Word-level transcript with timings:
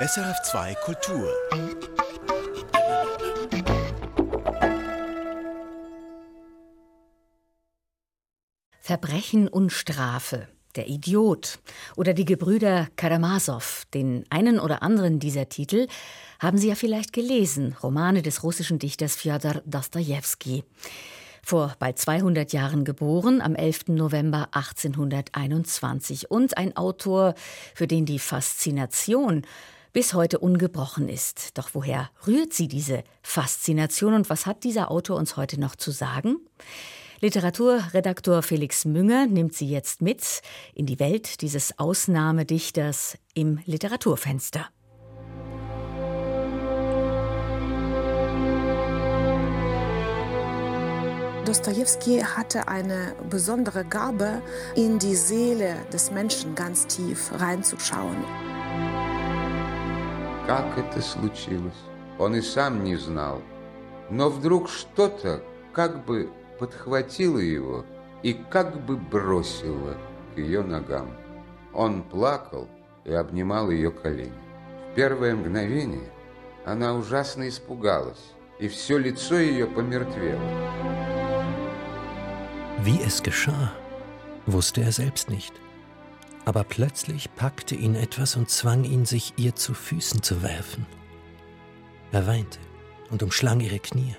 SRF2 0.00 0.76
Kultur. 0.76 1.28
Verbrechen 8.78 9.48
und 9.48 9.72
Strafe. 9.72 10.46
Der 10.76 10.88
Idiot 10.88 11.58
oder 11.96 12.14
die 12.14 12.24
Gebrüder 12.24 12.86
Karamasow, 12.94 13.86
den 13.92 14.24
einen 14.30 14.60
oder 14.60 14.84
anderen 14.84 15.18
dieser 15.18 15.48
Titel 15.48 15.88
haben 16.38 16.58
Sie 16.58 16.68
ja 16.68 16.76
vielleicht 16.76 17.12
gelesen, 17.12 17.74
Romane 17.82 18.22
des 18.22 18.44
russischen 18.44 18.78
Dichters 18.78 19.16
Fjodor 19.16 19.62
Dostojewski. 19.66 20.62
Vor 21.42 21.74
bald 21.80 21.98
200 21.98 22.52
Jahren 22.52 22.84
geboren, 22.84 23.40
am 23.40 23.56
11. 23.56 23.88
November 23.88 24.46
1821 24.52 26.30
und 26.30 26.56
ein 26.56 26.76
Autor, 26.76 27.34
für 27.74 27.88
den 27.88 28.06
die 28.06 28.20
Faszination 28.20 29.42
bis 29.98 30.14
heute 30.14 30.38
ungebrochen 30.38 31.08
ist. 31.08 31.58
Doch 31.58 31.70
woher 31.72 32.08
rührt 32.24 32.52
sie 32.52 32.68
diese 32.68 33.02
Faszination 33.20 34.14
und 34.14 34.30
was 34.30 34.46
hat 34.46 34.62
dieser 34.62 34.92
Autor 34.92 35.16
uns 35.16 35.36
heute 35.36 35.58
noch 35.58 35.74
zu 35.74 35.90
sagen? 35.90 36.36
Literaturredaktor 37.20 38.44
Felix 38.44 38.84
Münger 38.84 39.26
nimmt 39.26 39.54
sie 39.54 39.68
jetzt 39.68 40.00
mit 40.00 40.40
in 40.72 40.86
die 40.86 41.00
Welt 41.00 41.42
dieses 41.42 41.80
Ausnahmedichters 41.80 43.18
im 43.34 43.58
Literaturfenster. 43.64 44.68
Dostoevsky 51.44 52.20
hatte 52.20 52.68
eine 52.68 53.16
besondere 53.30 53.84
Gabe, 53.84 54.42
in 54.76 55.00
die 55.00 55.16
Seele 55.16 55.74
des 55.92 56.12
Menschen 56.12 56.54
ganz 56.54 56.86
tief 56.86 57.32
reinzuschauen. 57.32 58.47
Как 60.48 60.78
это 60.78 61.02
случилось, 61.02 61.76
он 62.18 62.34
и 62.34 62.40
сам 62.40 62.82
не 62.82 62.96
знал. 62.96 63.42
Но 64.08 64.30
вдруг 64.30 64.70
что-то 64.70 65.42
как 65.74 66.06
бы 66.06 66.30
подхватило 66.58 67.36
его 67.36 67.84
и 68.22 68.32
как 68.32 68.82
бы 68.86 68.96
бросило 68.96 69.94
к 70.34 70.38
ее 70.38 70.62
ногам. 70.62 71.10
Он 71.74 72.02
плакал 72.02 72.66
и 73.04 73.12
обнимал 73.12 73.70
ее 73.70 73.90
колени. 73.90 74.32
В 74.90 74.94
первое 74.94 75.36
мгновение 75.36 76.08
она 76.64 76.94
ужасно 76.94 77.46
испугалась, 77.46 78.32
и 78.58 78.68
все 78.68 78.96
лицо 78.96 79.36
ее 79.36 79.66
помертвело. 79.66 80.40
Wie 82.86 83.02
es 83.04 83.22
geschah, 83.22 83.70
wusste 84.46 84.80
er 84.80 84.92
selbst 84.92 85.28
nicht. 85.28 85.52
Aber 86.47 86.63
plötzlich 86.63 87.33
packte 87.35 87.75
ihn 87.75 87.95
etwas 87.95 88.35
und 88.35 88.49
zwang 88.49 88.83
ihn, 88.83 89.05
sich 89.05 89.33
ihr 89.37 89.55
zu 89.55 89.73
Füßen 89.73 90.21
zu 90.21 90.43
werfen. 90.43 90.85
Er 92.11 92.27
weinte 92.27 92.59
und 93.09 93.23
umschlang 93.23 93.59
ihre 93.61 93.79
Knie. 93.79 94.15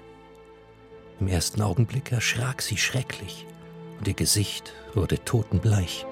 Im 1.20 1.28
ersten 1.28 1.62
Augenblick 1.62 2.12
erschrak 2.12 2.62
sie 2.62 2.76
schrecklich 2.76 3.46
und 3.98 4.08
ihr 4.08 4.14
Gesicht 4.14 4.72
wurde 4.94 5.22
totenbleich. 5.24 6.06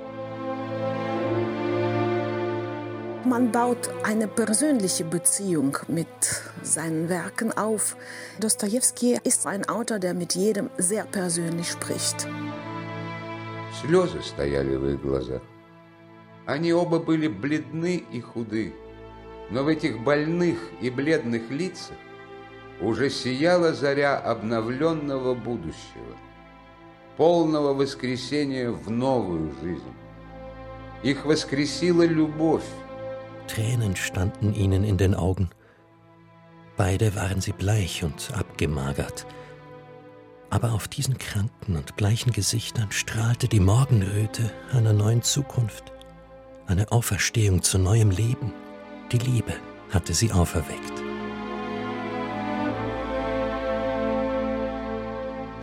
Man 3.24 3.52
baut 3.52 3.88
eine 4.02 4.26
persönliche 4.26 5.04
Beziehung 5.04 5.78
mit 5.88 6.06
seinen 6.62 7.08
Werken 7.08 7.52
auf. 7.52 7.96
Dostoevsky 8.40 9.18
ist 9.22 9.46
ein 9.46 9.68
Autor, 9.68 9.98
der 10.00 10.12
mit 10.12 10.34
jedem 10.34 10.70
sehr 10.76 11.04
persönlich 11.04 11.70
spricht. 11.70 12.26
Слезы 13.80 14.22
стояли 14.22 14.76
в 14.76 14.86
их 14.86 15.00
глазах. 15.00 15.40
Они 16.47 16.71
оба 16.71 16.99
были 16.99 17.27
бледны 17.27 18.05
и 18.09 18.21
худы, 18.21 18.73
но 19.51 19.63
в 19.63 19.67
этих 19.67 19.99
больных 19.99 20.57
и 20.79 20.89
бледных 20.89 21.51
лицах 21.51 21.97
уже 22.79 23.09
сияла 23.09 23.73
заря 23.73 24.17
обновленного 24.17 25.35
будущего, 25.35 26.15
полного 27.17 27.73
воскресения 27.73 28.71
в 28.71 28.89
новую 28.89 29.53
жизнь. 29.61 29.93
Их 31.03 31.25
воскресила 31.25 32.03
любовь. 32.03 32.63
Tränen 33.47 33.97
standen 33.97 34.53
ihnen 34.53 34.85
in 34.85 34.97
den 34.97 35.15
Augen. 35.15 35.49
Beide 36.77 37.13
waren 37.15 37.41
sie 37.41 37.51
bleich 37.51 38.05
und 38.05 38.31
abgemagert. 38.33 39.25
Aber 40.49 40.71
auf 40.71 40.87
diesen 40.87 41.17
kranken 41.17 41.75
und 41.75 41.97
bleichen 41.97 42.31
Gesichtern 42.31 42.89
strahlte 42.91 43.49
die 43.49 43.59
Morgenröte 43.59 44.49
einer 44.71 44.93
neuen 44.93 45.23
Zukunft, 45.23 45.91
eine 46.67 46.91
Auferstehung 46.91 47.63
zu 47.63 47.79
neuem 47.79 48.11
Leben. 48.11 48.53
Die 49.11 49.17
Liebe 49.17 49.53
hatte 49.91 50.13
sie 50.13 50.31
auferweckt. 50.31 51.03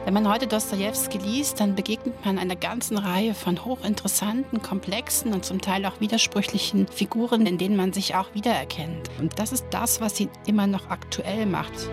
Wenn 0.05 0.13
man 0.13 0.29
heute 0.29 0.47
Dostoevsky 0.47 1.17
liest, 1.17 1.61
dann 1.61 1.75
begegnet 1.75 2.27
man 2.27 2.39
einer 2.39 2.57
ganzen 2.57 2.99
Reihe 2.99 3.33
von 3.33 3.65
hochinteressanten, 3.65 4.61
komplexen 4.61 5.33
und 5.33 5.47
zum 5.47 5.63
Teil 5.63 5.87
auch 5.87 5.99
widersprüchlichen 5.99 6.89
Figuren, 6.89 7.47
in 7.47 7.57
denen 7.57 7.77
man 7.77 7.95
sich 7.95 8.15
auch 8.15 8.35
wiedererkennt. 8.35 9.09
Und 9.19 9.39
das 9.39 9.53
ist 9.53 9.65
das, 9.71 10.03
was 10.03 10.21
ihn 10.21 10.29
immer 10.47 10.67
noch 10.67 10.91
aktuell 10.91 11.47
macht. 11.47 11.89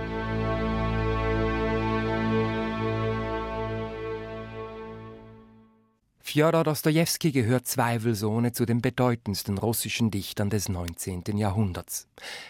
Fjodor 6.31 6.63
Dostojewski 6.63 7.33
gehört 7.33 7.67
zweifelsohne 7.67 8.53
zu 8.53 8.65
den 8.65 8.81
bedeutendsten 8.81 9.57
russischen 9.57 10.11
Dichtern 10.11 10.49
des 10.49 10.69
19. 10.69 11.23
Jahrhunderts. 11.35 12.07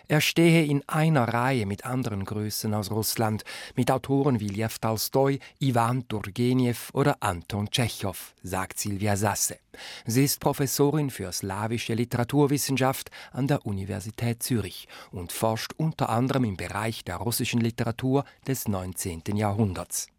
Er 0.08 0.22
stehe 0.22 0.64
in 0.66 0.88
einer 0.88 1.28
Reihe 1.28 1.66
mit 1.66 1.84
anderen 1.84 2.24
Größen 2.24 2.76
aus 2.76 2.92
Russland, 2.92 3.44
mit 3.76 3.90
Autoren 3.90 4.40
wie 4.40 4.50
Lev 4.50 4.78
Tolstoi, 4.78 5.40
Iwan 5.58 6.08
Turgenev 6.08 6.92
oder 6.94 7.18
Anton 7.22 7.72
Tschechow, 7.72 8.36
sagt 8.44 8.78
Silvia 8.78 9.18
Sasse. 9.18 9.58
Sie 10.06 10.26
ist 10.26 10.40
Professorin 10.40 11.10
für 11.10 11.32
slawische 11.32 11.96
Literaturwissenschaft 11.96 13.10
an 13.32 13.48
der 13.48 13.66
Universität 13.66 14.44
Zürich 14.44 14.88
und 15.12 15.32
forscht 15.32 15.74
unter 15.76 16.10
anderem 16.10 16.44
im 16.44 16.56
Bereich 16.56 17.04
der 17.04 17.16
russischen 17.16 17.62
Literatur 17.62 18.26
des 18.46 18.68
19. 18.68 19.24
Jahrhunderts. 19.36 20.11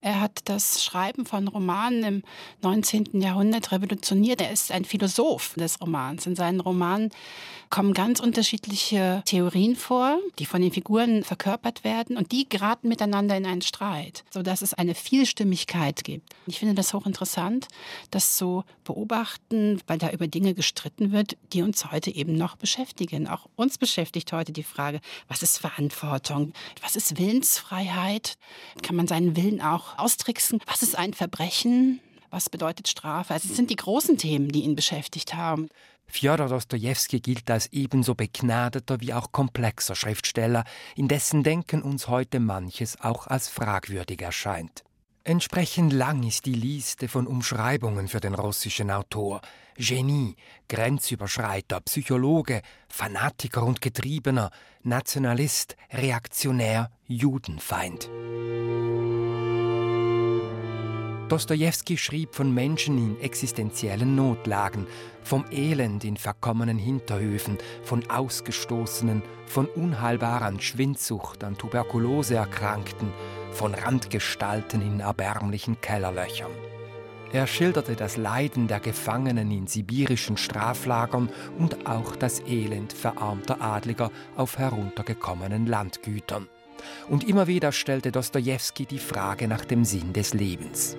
Er 0.00 0.20
hat 0.20 0.42
das 0.44 0.84
Schreiben 0.84 1.26
von 1.26 1.48
Romanen 1.48 2.04
im 2.04 2.22
19. 2.62 3.20
Jahrhundert 3.20 3.72
revolutioniert. 3.72 4.40
Er 4.40 4.52
ist 4.52 4.70
ein 4.70 4.84
Philosoph 4.84 5.54
des 5.54 5.80
Romans. 5.80 6.24
In 6.24 6.36
seinen 6.36 6.60
Romanen 6.60 7.10
kommen 7.68 7.94
ganz 7.94 8.20
unterschiedliche 8.20 9.22
Theorien 9.26 9.74
vor, 9.74 10.20
die 10.38 10.46
von 10.46 10.62
den 10.62 10.70
Figuren 10.70 11.24
verkörpert 11.24 11.82
werden 11.82 12.16
und 12.16 12.30
die 12.30 12.48
geraten 12.48 12.88
miteinander 12.88 13.36
in 13.36 13.44
einen 13.44 13.60
Streit, 13.60 14.24
sodass 14.30 14.62
es 14.62 14.72
eine 14.72 14.94
Vielstimmigkeit 14.94 16.04
gibt. 16.04 16.32
Ich 16.46 16.60
finde 16.60 16.74
das 16.74 16.94
hochinteressant, 16.94 17.66
das 18.12 18.36
zu 18.36 18.62
beobachten, 18.84 19.80
weil 19.88 19.98
da 19.98 20.10
über 20.10 20.28
Dinge 20.28 20.54
gestritten 20.54 21.10
wird, 21.10 21.36
die 21.52 21.62
uns 21.62 21.90
heute 21.90 22.14
eben 22.14 22.36
noch 22.36 22.54
beschäftigen. 22.54 23.26
Auch 23.26 23.46
uns 23.56 23.78
beschäftigt 23.78 24.32
heute 24.32 24.52
die 24.52 24.62
Frage, 24.62 25.00
was 25.26 25.42
ist 25.42 25.58
Verantwortung? 25.58 26.52
Was 26.82 26.94
ist 26.94 27.18
Willensfreiheit? 27.18 28.38
Kann 28.82 28.94
man 28.94 29.08
seinen 29.08 29.36
Willen 29.36 29.60
auch 29.60 29.87
austricksen. 29.96 30.60
Was 30.66 30.82
ist 30.82 30.98
ein 30.98 31.14
Verbrechen? 31.14 32.00
Was 32.30 32.50
bedeutet 32.50 32.88
Strafe? 32.88 33.32
Also 33.34 33.48
es 33.48 33.56
sind 33.56 33.70
die 33.70 33.76
großen 33.76 34.18
Themen, 34.18 34.48
die 34.48 34.64
ihn 34.64 34.76
beschäftigt 34.76 35.34
haben. 35.34 35.68
Fjodor 36.06 36.48
Dostojewski 36.48 37.20
gilt 37.20 37.50
als 37.50 37.68
ebenso 37.72 38.14
begnadeter 38.14 39.00
wie 39.00 39.12
auch 39.12 39.30
komplexer 39.30 39.94
Schriftsteller, 39.94 40.64
in 40.96 41.06
dessen 41.06 41.42
Denken 41.42 41.82
uns 41.82 42.08
heute 42.08 42.40
manches 42.40 43.00
auch 43.00 43.26
als 43.26 43.48
fragwürdig 43.48 44.22
erscheint. 44.22 44.84
Entsprechend 45.24 45.92
lang 45.92 46.22
ist 46.22 46.46
die 46.46 46.54
Liste 46.54 47.06
von 47.06 47.26
Umschreibungen 47.26 48.08
für 48.08 48.20
den 48.20 48.34
russischen 48.34 48.90
Autor. 48.90 49.42
Genie, 49.76 50.36
Grenzüberschreiter, 50.68 51.82
Psychologe, 51.82 52.62
Fanatiker 52.88 53.62
und 53.62 53.82
Getriebener, 53.82 54.50
Nationalist, 54.82 55.76
Reaktionär, 55.92 56.90
Judenfeind. 57.06 58.08
Dostojewski 61.28 61.98
schrieb 61.98 62.34
von 62.34 62.54
Menschen 62.54 62.96
in 62.96 63.20
existenziellen 63.20 64.14
Notlagen, 64.14 64.86
vom 65.22 65.44
Elend 65.50 66.02
in 66.04 66.16
verkommenen 66.16 66.78
Hinterhöfen, 66.78 67.58
von 67.82 68.08
Ausgestoßenen, 68.08 69.22
von 69.46 69.66
unheilbar 69.66 70.40
an 70.40 70.58
Schwindsucht, 70.58 71.44
an 71.44 71.58
Tuberkulose 71.58 72.36
Erkrankten, 72.36 73.12
von 73.52 73.74
Randgestalten 73.74 74.80
in 74.80 75.00
erbärmlichen 75.00 75.78
Kellerlöchern. 75.82 76.50
Er 77.30 77.46
schilderte 77.46 77.94
das 77.94 78.16
Leiden 78.16 78.66
der 78.66 78.80
Gefangenen 78.80 79.50
in 79.50 79.66
sibirischen 79.66 80.38
Straflagern 80.38 81.28
und 81.58 81.86
auch 81.86 82.16
das 82.16 82.40
Elend 82.40 82.94
verarmter 82.94 83.60
Adliger 83.60 84.10
auf 84.34 84.56
heruntergekommenen 84.56 85.66
Landgütern. 85.66 86.48
Und 87.08 87.28
immer 87.28 87.46
wieder 87.46 87.72
stellte 87.72 88.12
Dostojewski 88.12 88.86
die 88.86 88.98
Frage 88.98 89.46
nach 89.46 89.66
dem 89.66 89.84
Sinn 89.84 90.14
des 90.14 90.32
Lebens. 90.32 90.96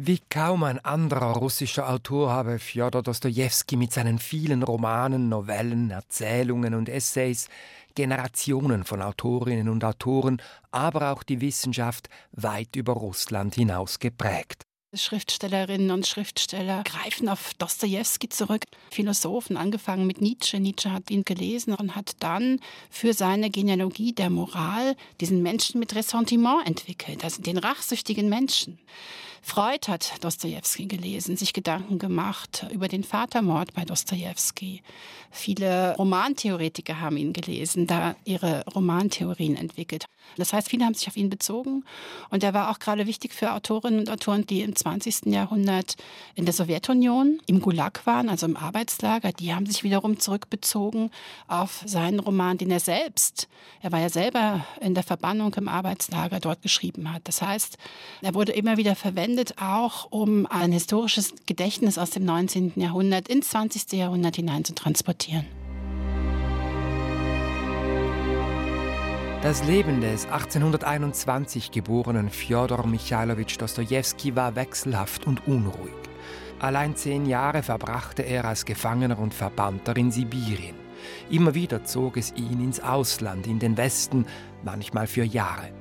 Wie 0.00 0.20
kaum 0.30 0.62
ein 0.62 0.78
anderer 0.84 1.32
russischer 1.32 1.90
Autor 1.90 2.30
habe 2.30 2.60
Fjodor 2.60 3.02
Dostojewski 3.02 3.74
mit 3.74 3.92
seinen 3.92 4.20
vielen 4.20 4.62
Romanen, 4.62 5.28
Novellen, 5.28 5.90
Erzählungen 5.90 6.74
und 6.74 6.88
Essays 6.88 7.48
Generationen 7.96 8.84
von 8.84 9.02
Autorinnen 9.02 9.68
und 9.68 9.82
Autoren, 9.82 10.40
aber 10.70 11.10
auch 11.10 11.24
die 11.24 11.40
Wissenschaft 11.40 12.08
weit 12.30 12.76
über 12.76 12.92
Russland 12.92 13.56
hinaus 13.56 13.98
geprägt. 13.98 14.62
Schriftstellerinnen 14.94 15.90
und 15.90 16.06
Schriftsteller 16.06 16.84
greifen 16.84 17.28
auf 17.28 17.54
Dostoevsky 17.54 18.28
zurück. 18.28 18.66
Philosophen, 18.92 19.56
angefangen 19.56 20.06
mit 20.06 20.20
Nietzsche. 20.20 20.60
Nietzsche 20.60 20.92
hat 20.92 21.10
ihn 21.10 21.24
gelesen 21.24 21.74
und 21.74 21.96
hat 21.96 22.12
dann 22.20 22.60
für 22.88 23.14
seine 23.14 23.50
Genealogie 23.50 24.12
der 24.12 24.30
Moral 24.30 24.94
diesen 25.20 25.42
Menschen 25.42 25.80
mit 25.80 25.96
Ressentiment 25.96 26.68
entwickelt, 26.68 27.24
also 27.24 27.42
den 27.42 27.58
rachsüchtigen 27.58 28.28
Menschen. 28.28 28.78
Freud 29.42 29.88
hat 29.88 30.22
Dostoevsky 30.22 30.86
gelesen, 30.86 31.36
sich 31.36 31.52
Gedanken 31.52 31.98
gemacht 31.98 32.66
über 32.72 32.88
den 32.88 33.04
Vatermord 33.04 33.74
bei 33.74 33.84
Dostoevsky. 33.84 34.82
Viele 35.30 35.94
Romantheoretiker 35.96 37.00
haben 37.00 37.16
ihn 37.16 37.32
gelesen, 37.32 37.86
da 37.86 38.16
ihre 38.24 38.64
Romantheorien 38.74 39.56
entwickelt. 39.56 40.06
Das 40.36 40.52
heißt, 40.52 40.68
viele 40.68 40.84
haben 40.84 40.94
sich 40.94 41.08
auf 41.08 41.16
ihn 41.16 41.30
bezogen 41.30 41.84
und 42.30 42.42
er 42.42 42.54
war 42.54 42.70
auch 42.70 42.78
gerade 42.78 43.06
wichtig 43.06 43.32
für 43.32 43.52
Autorinnen 43.52 44.00
und 44.00 44.10
Autoren, 44.10 44.46
die 44.46 44.62
im 44.62 44.74
20. 44.74 45.26
Jahrhundert 45.26 45.96
in 46.34 46.44
der 46.44 46.54
Sowjetunion 46.54 47.40
im 47.46 47.60
Gulag 47.60 48.06
waren, 48.06 48.28
also 48.28 48.46
im 48.46 48.56
Arbeitslager. 48.56 49.32
Die 49.32 49.54
haben 49.54 49.66
sich 49.66 49.84
wiederum 49.84 50.18
zurückbezogen 50.18 51.10
auf 51.46 51.82
seinen 51.86 52.20
Roman, 52.20 52.58
den 52.58 52.70
er 52.70 52.80
selbst, 52.80 53.48
er 53.80 53.92
war 53.92 54.00
ja 54.00 54.08
selber 54.08 54.66
in 54.80 54.94
der 54.94 55.02
Verbannung 55.02 55.54
im 55.54 55.68
Arbeitslager 55.68 56.40
dort 56.40 56.62
geschrieben 56.62 57.12
hat. 57.12 57.22
Das 57.24 57.42
heißt, 57.42 57.78
er 58.22 58.34
wurde 58.34 58.52
immer 58.52 58.76
wieder 58.76 58.96
verwendet, 58.96 59.27
auch 59.60 60.10
um 60.10 60.46
ein 60.46 60.72
historisches 60.72 61.34
Gedächtnis 61.46 61.98
aus 61.98 62.10
dem 62.10 62.24
19. 62.24 62.72
Jahrhundert 62.76 63.28
ins 63.28 63.50
20. 63.50 63.92
Jahrhundert 63.92 64.36
hinein 64.36 64.64
zu 64.64 64.74
transportieren. 64.74 65.46
Das 69.42 69.64
Leben 69.64 70.00
des 70.00 70.26
1821 70.26 71.70
geborenen 71.70 72.28
Fjodor 72.28 72.86
Michailowitsch 72.86 73.56
Dostojewski 73.60 74.34
war 74.34 74.56
wechselhaft 74.56 75.26
und 75.26 75.46
unruhig. 75.46 75.92
Allein 76.58 76.96
zehn 76.96 77.24
Jahre 77.24 77.62
verbrachte 77.62 78.22
er 78.22 78.44
als 78.44 78.64
Gefangener 78.64 79.18
und 79.18 79.32
Verbannter 79.32 79.96
in 79.96 80.10
Sibirien. 80.10 80.74
Immer 81.30 81.54
wieder 81.54 81.84
zog 81.84 82.16
es 82.16 82.32
ihn 82.34 82.60
ins 82.60 82.80
Ausland, 82.80 83.46
in 83.46 83.58
den 83.58 83.76
Westen, 83.76 84.26
manchmal 84.64 85.06
für 85.06 85.24
Jahre. 85.24 85.77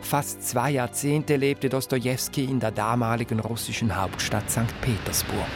Fast 0.00 0.42
zwei 0.42 0.72
Jahrzehnte 0.72 1.36
lebte 1.36 1.68
Dostojewski 1.68 2.44
in 2.44 2.58
der 2.58 2.72
damaligen 2.72 3.38
russischen 3.38 3.94
Hauptstadt 3.94 4.50
St. 4.50 4.80
Petersburg. 4.80 5.46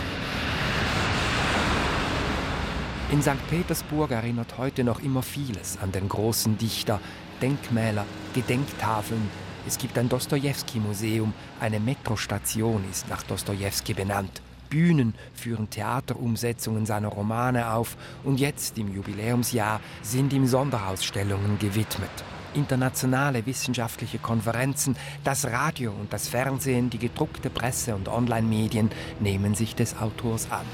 In 3.10 3.20
St. 3.20 3.48
Petersburg 3.48 4.10
erinnert 4.10 4.58
heute 4.58 4.84
noch 4.84 5.02
immer 5.02 5.22
vieles 5.22 5.78
an 5.82 5.92
den 5.92 6.08
großen 6.08 6.56
Dichter, 6.58 7.00
Denkmäler, 7.42 8.04
Gedenktafeln. 8.34 9.28
Es 9.66 9.78
gibt 9.78 9.98
ein 9.98 10.08
Dostojewski-Museum, 10.08 11.32
eine 11.60 11.80
Metrostation 11.80 12.84
ist 12.90 13.08
nach 13.08 13.22
Dostojewski 13.22 13.94
benannt. 13.94 14.40
Bühnen 14.74 15.14
führen 15.34 15.70
Theaterumsetzungen 15.70 16.84
seiner 16.84 17.06
Romane 17.06 17.70
auf 17.70 17.96
und 18.24 18.40
jetzt 18.40 18.76
im 18.76 18.92
Jubiläumsjahr 18.92 19.80
sind 20.02 20.32
ihm 20.32 20.48
Sonderausstellungen 20.48 21.60
gewidmet. 21.60 22.10
Internationale 22.54 23.46
wissenschaftliche 23.46 24.18
Konferenzen, 24.18 24.96
das 25.22 25.44
Radio 25.44 25.92
und 25.92 26.12
das 26.12 26.26
Fernsehen, 26.26 26.90
die 26.90 26.98
gedruckte 26.98 27.50
Presse 27.50 27.94
und 27.94 28.08
Online-Medien 28.08 28.90
nehmen 29.20 29.54
sich 29.54 29.76
des 29.76 29.96
Autors 29.96 30.50
an. 30.50 30.66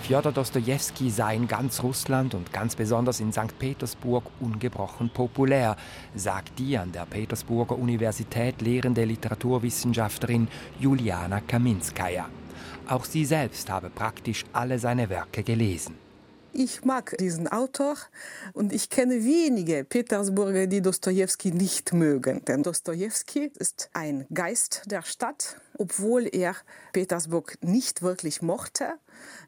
Fjodor 0.00 0.32
Dostojewski 0.32 1.10
sei 1.10 1.36
in 1.36 1.48
ganz 1.48 1.82
Russland 1.82 2.34
und 2.34 2.50
ganz 2.50 2.76
besonders 2.76 3.20
in 3.20 3.30
St. 3.30 3.58
Petersburg 3.58 4.24
ungebrochen 4.40 5.10
populär, 5.10 5.76
sagt 6.14 6.58
die 6.58 6.78
an 6.78 6.92
der 6.92 7.04
Petersburger 7.04 7.78
Universität 7.78 8.62
lehrende 8.62 9.04
Literaturwissenschaftlerin 9.04 10.48
Juliana 10.80 11.42
Kaminskaya. 11.42 12.30
Auch 12.88 13.04
sie 13.04 13.26
selbst 13.26 13.68
habe 13.68 13.90
praktisch 13.90 14.44
alle 14.52 14.78
seine 14.78 15.10
Werke 15.10 15.42
gelesen. 15.42 15.94
Ich 16.54 16.84
mag 16.84 17.14
diesen 17.18 17.46
Autor 17.46 17.96
und 18.54 18.72
ich 18.72 18.88
kenne 18.88 19.22
wenige 19.22 19.84
Petersburger, 19.84 20.66
die 20.66 20.80
Dostoevsky 20.80 21.50
nicht 21.50 21.92
mögen. 21.92 22.42
Denn 22.46 22.62
Dostoevsky 22.62 23.52
ist 23.56 23.90
ein 23.92 24.24
Geist 24.32 24.82
der 24.86 25.02
Stadt, 25.02 25.60
obwohl 25.78 26.28
er 26.30 26.54
Petersburg 26.92 27.56
nicht 27.62 28.02
wirklich 28.02 28.42
mochte. 28.42 28.94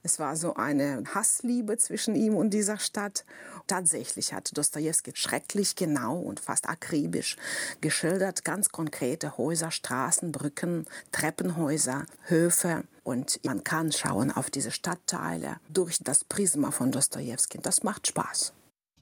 Es 0.02 0.18
war 0.18 0.36
so 0.36 0.54
eine 0.54 1.04
Hassliebe 1.14 1.76
zwischen 1.76 2.14
ihm 2.14 2.34
und 2.34 2.50
dieser 2.50 2.78
Stadt. 2.78 3.24
Tatsächlich 3.66 4.32
hat 4.32 4.56
Dostoevsky 4.56 5.12
schrecklich 5.14 5.76
genau 5.76 6.18
und 6.18 6.40
fast 6.40 6.68
akribisch 6.68 7.36
geschildert, 7.80 8.44
ganz 8.44 8.70
konkrete 8.70 9.36
Häuser, 9.36 9.70
Straßen, 9.70 10.32
Brücken, 10.32 10.86
Treppenhäuser, 11.12 12.06
Höfe. 12.26 12.84
Und 13.04 13.40
man 13.44 13.64
kann 13.64 13.92
schauen 13.92 14.30
auf 14.30 14.50
diese 14.50 14.70
Stadtteile 14.70 15.56
durch 15.68 15.98
das 16.02 16.24
Prisma 16.24 16.70
von 16.70 16.92
Dostoevsky. 16.92 17.58
Das 17.62 17.82
macht 17.82 18.06
Spaß. 18.06 18.52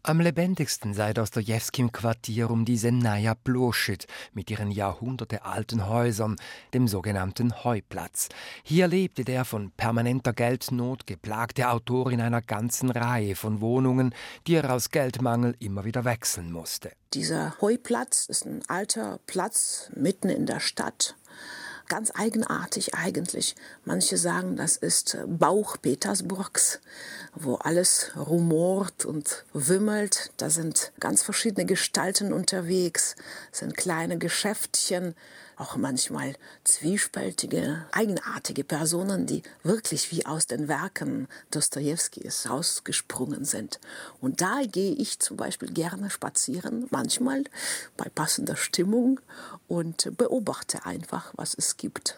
Am 0.04 0.20
lebendigsten 0.20 0.94
sei 0.94 1.12
Dostojewski 1.12 1.82
im 1.82 1.92
Quartier 1.92 2.50
um 2.50 2.64
die 2.64 2.76
Senaya 2.76 3.34
Ploschit 3.34 4.06
mit 4.32 4.50
ihren 4.50 4.70
jahrhundertealten 4.70 5.88
Häusern, 5.88 6.36
dem 6.72 6.86
sogenannten 6.86 7.64
Heuplatz. 7.64 8.28
Hier 8.62 8.86
lebte 8.86 9.24
der 9.24 9.44
von 9.44 9.72
permanenter 9.72 10.32
Geldnot 10.32 11.06
geplagte 11.06 11.68
Autor 11.68 12.12
in 12.12 12.20
einer 12.20 12.42
ganzen 12.42 12.90
Reihe 12.90 13.34
von 13.34 13.60
Wohnungen, 13.60 14.14
die 14.46 14.54
er 14.54 14.72
aus 14.72 14.90
Geldmangel 14.90 15.56
immer 15.58 15.84
wieder 15.84 16.04
wechseln 16.04 16.52
musste. 16.52 16.92
Dieser 17.12 17.60
Heuplatz 17.60 18.26
ist 18.26 18.46
ein 18.46 18.62
alter 18.68 19.18
Platz 19.26 19.90
mitten 19.94 20.28
in 20.28 20.46
der 20.46 20.60
Stadt 20.60 21.16
ganz 21.88 22.12
eigenartig 22.14 22.94
eigentlich. 22.94 23.54
Manche 23.84 24.16
sagen, 24.16 24.56
das 24.56 24.76
ist 24.76 25.18
Bauch 25.26 25.76
Petersburgs, 25.80 26.80
wo 27.34 27.56
alles 27.56 28.12
rumort 28.16 29.04
und 29.04 29.44
wimmelt. 29.52 30.30
Da 30.36 30.50
sind 30.50 30.92
ganz 31.00 31.22
verschiedene 31.22 31.66
Gestalten 31.66 32.32
unterwegs, 32.32 33.16
sind 33.52 33.76
kleine 33.76 34.18
Geschäftchen, 34.18 35.14
auch 35.58 35.76
manchmal 35.76 36.34
zwiespältige, 36.64 37.86
eigenartige 37.92 38.64
Personen, 38.64 39.26
die 39.26 39.42
wirklich 39.62 40.10
wie 40.12 40.24
aus 40.24 40.46
den 40.46 40.68
Werken 40.68 41.28
Dostojewskis 41.50 42.48
rausgesprungen 42.48 43.44
sind. 43.44 43.80
Und 44.20 44.40
da 44.40 44.62
gehe 44.70 44.92
ich 44.92 45.18
zum 45.18 45.36
Beispiel 45.36 45.72
gerne 45.72 46.10
spazieren, 46.10 46.86
manchmal 46.90 47.44
bei 47.96 48.08
passender 48.08 48.56
Stimmung 48.56 49.20
und 49.66 50.16
beobachte 50.16 50.86
einfach, 50.86 51.32
was 51.36 51.54
es 51.54 51.76
gibt. 51.76 52.16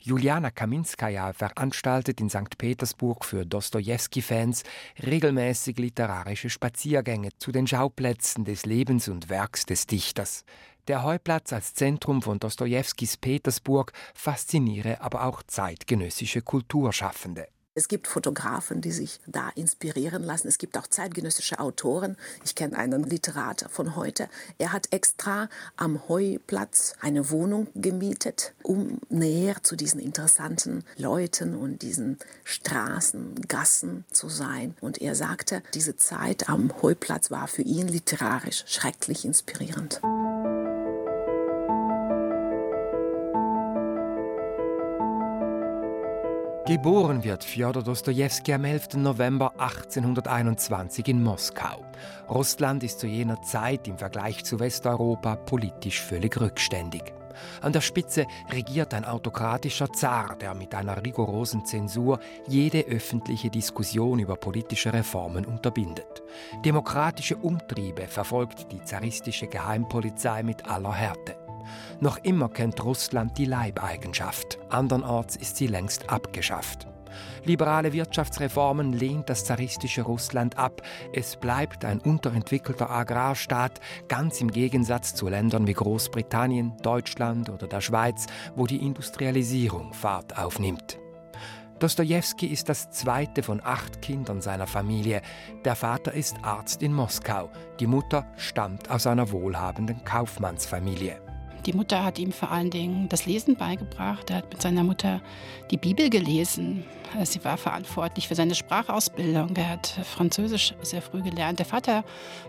Juliana 0.00 0.52
Kaminskaya 0.52 1.32
veranstaltet 1.32 2.20
in 2.20 2.30
St. 2.30 2.56
Petersburg 2.56 3.24
für 3.24 3.44
Dostojewski-Fans 3.44 4.62
regelmäßig 5.04 5.76
literarische 5.76 6.50
Spaziergänge 6.50 7.30
zu 7.38 7.50
den 7.50 7.66
Schauplätzen 7.66 8.44
des 8.44 8.64
Lebens 8.64 9.08
und 9.08 9.28
Werks 9.28 9.66
des 9.66 9.88
Dichters. 9.88 10.44
Der 10.88 11.02
Heuplatz 11.02 11.52
als 11.52 11.74
Zentrum 11.74 12.22
von 12.22 12.40
Dostojewskis 12.40 13.18
Petersburg 13.18 13.92
fasziniere 14.14 15.02
aber 15.02 15.24
auch 15.24 15.42
zeitgenössische 15.42 16.40
Kulturschaffende. 16.40 17.46
Es 17.74 17.86
gibt 17.86 18.08
Fotografen, 18.08 18.80
die 18.80 18.90
sich 18.90 19.20
da 19.26 19.50
inspirieren 19.50 20.24
lassen. 20.24 20.48
Es 20.48 20.58
gibt 20.58 20.76
auch 20.78 20.86
zeitgenössische 20.86 21.60
Autoren. 21.60 22.16
Ich 22.42 22.54
kenne 22.54 22.76
einen 22.76 23.04
Literat 23.04 23.66
von 23.70 23.94
heute. 23.94 24.28
Er 24.56 24.72
hat 24.72 24.88
extra 24.92 25.48
am 25.76 26.08
Heuplatz 26.08 26.94
eine 27.00 27.30
Wohnung 27.30 27.68
gemietet, 27.74 28.54
um 28.64 28.98
näher 29.10 29.62
zu 29.62 29.76
diesen 29.76 30.00
interessanten 30.00 30.84
Leuten 30.96 31.54
und 31.54 31.82
diesen 31.82 32.18
Straßen, 32.42 33.42
Gassen 33.46 34.06
zu 34.10 34.28
sein. 34.28 34.74
Und 34.80 35.00
er 35.00 35.14
sagte, 35.14 35.62
diese 35.74 35.96
Zeit 35.96 36.48
am 36.48 36.72
Heuplatz 36.82 37.30
war 37.30 37.46
für 37.46 37.62
ihn 37.62 37.86
literarisch 37.86 38.64
schrecklich 38.66 39.24
inspirierend. 39.24 40.00
Geboren 46.68 47.24
wird 47.24 47.44
Fjodor 47.44 47.82
Dostojewski 47.82 48.52
am 48.52 48.66
11. 48.66 48.96
November 48.96 49.54
1821 49.56 51.08
in 51.08 51.22
Moskau. 51.22 51.82
Russland 52.28 52.84
ist 52.84 53.00
zu 53.00 53.06
jener 53.06 53.40
Zeit 53.40 53.88
im 53.88 53.96
Vergleich 53.96 54.44
zu 54.44 54.60
Westeuropa 54.60 55.36
politisch 55.36 56.02
völlig 56.02 56.38
rückständig. 56.38 57.14
An 57.62 57.72
der 57.72 57.80
Spitze 57.80 58.26
regiert 58.52 58.92
ein 58.92 59.06
autokratischer 59.06 59.90
Zar, 59.94 60.36
der 60.36 60.52
mit 60.52 60.74
einer 60.74 61.02
rigorosen 61.02 61.64
Zensur 61.64 62.20
jede 62.46 62.80
öffentliche 62.82 63.48
Diskussion 63.48 64.18
über 64.18 64.36
politische 64.36 64.92
Reformen 64.92 65.46
unterbindet. 65.46 66.22
Demokratische 66.66 67.36
Umtriebe 67.38 68.06
verfolgt 68.08 68.70
die 68.72 68.82
zaristische 68.82 69.46
Geheimpolizei 69.46 70.42
mit 70.42 70.68
aller 70.68 70.92
Härte. 70.92 71.37
Noch 72.00 72.18
immer 72.18 72.48
kennt 72.48 72.84
Russland 72.84 73.38
die 73.38 73.44
Leibeigenschaft, 73.44 74.58
andernorts 74.68 75.36
ist 75.36 75.56
sie 75.56 75.66
längst 75.66 76.10
abgeschafft. 76.10 76.86
Liberale 77.44 77.92
Wirtschaftsreformen 77.92 78.92
lehnt 78.92 79.28
das 79.28 79.44
zaristische 79.44 80.02
Russland 80.02 80.58
ab. 80.58 80.82
Es 81.12 81.36
bleibt 81.36 81.84
ein 81.84 82.00
unterentwickelter 82.00 82.90
Agrarstaat, 82.90 83.80
ganz 84.08 84.40
im 84.40 84.50
Gegensatz 84.50 85.14
zu 85.14 85.28
Ländern 85.28 85.66
wie 85.66 85.72
Großbritannien, 85.72 86.76
Deutschland 86.82 87.48
oder 87.50 87.66
der 87.66 87.80
Schweiz, 87.80 88.26
wo 88.54 88.66
die 88.66 88.84
Industrialisierung 88.84 89.92
Fahrt 89.92 90.38
aufnimmt. 90.38 90.98
Dostoevsky 91.78 92.46
ist 92.46 92.68
das 92.68 92.90
zweite 92.90 93.44
von 93.44 93.60
acht 93.64 94.02
Kindern 94.02 94.40
seiner 94.40 94.66
Familie. 94.66 95.22
Der 95.64 95.76
Vater 95.76 96.12
ist 96.12 96.36
Arzt 96.42 96.82
in 96.82 96.92
Moskau. 96.92 97.50
Die 97.78 97.86
Mutter 97.86 98.26
stammt 98.36 98.90
aus 98.90 99.06
einer 99.06 99.30
wohlhabenden 99.30 100.02
Kaufmannsfamilie. 100.04 101.27
Die 101.66 101.72
Mutter 101.72 102.04
hat 102.04 102.18
ihm 102.18 102.32
vor 102.32 102.50
allen 102.50 102.70
Dingen 102.70 103.08
das 103.08 103.26
Lesen 103.26 103.56
beigebracht. 103.56 104.30
Er 104.30 104.36
hat 104.36 104.50
mit 104.50 104.62
seiner 104.62 104.84
Mutter 104.84 105.20
die 105.70 105.76
Bibel 105.76 106.10
gelesen. 106.10 106.84
Sie 107.24 107.42
war 107.44 107.56
verantwortlich 107.56 108.28
für 108.28 108.34
seine 108.34 108.54
Sprachausbildung. 108.54 109.56
Er 109.56 109.70
hat 109.70 109.86
Französisch 110.04 110.74
sehr 110.82 111.02
früh 111.02 111.22
gelernt. 111.22 111.58
Der 111.58 111.66
Vater 111.66 112.04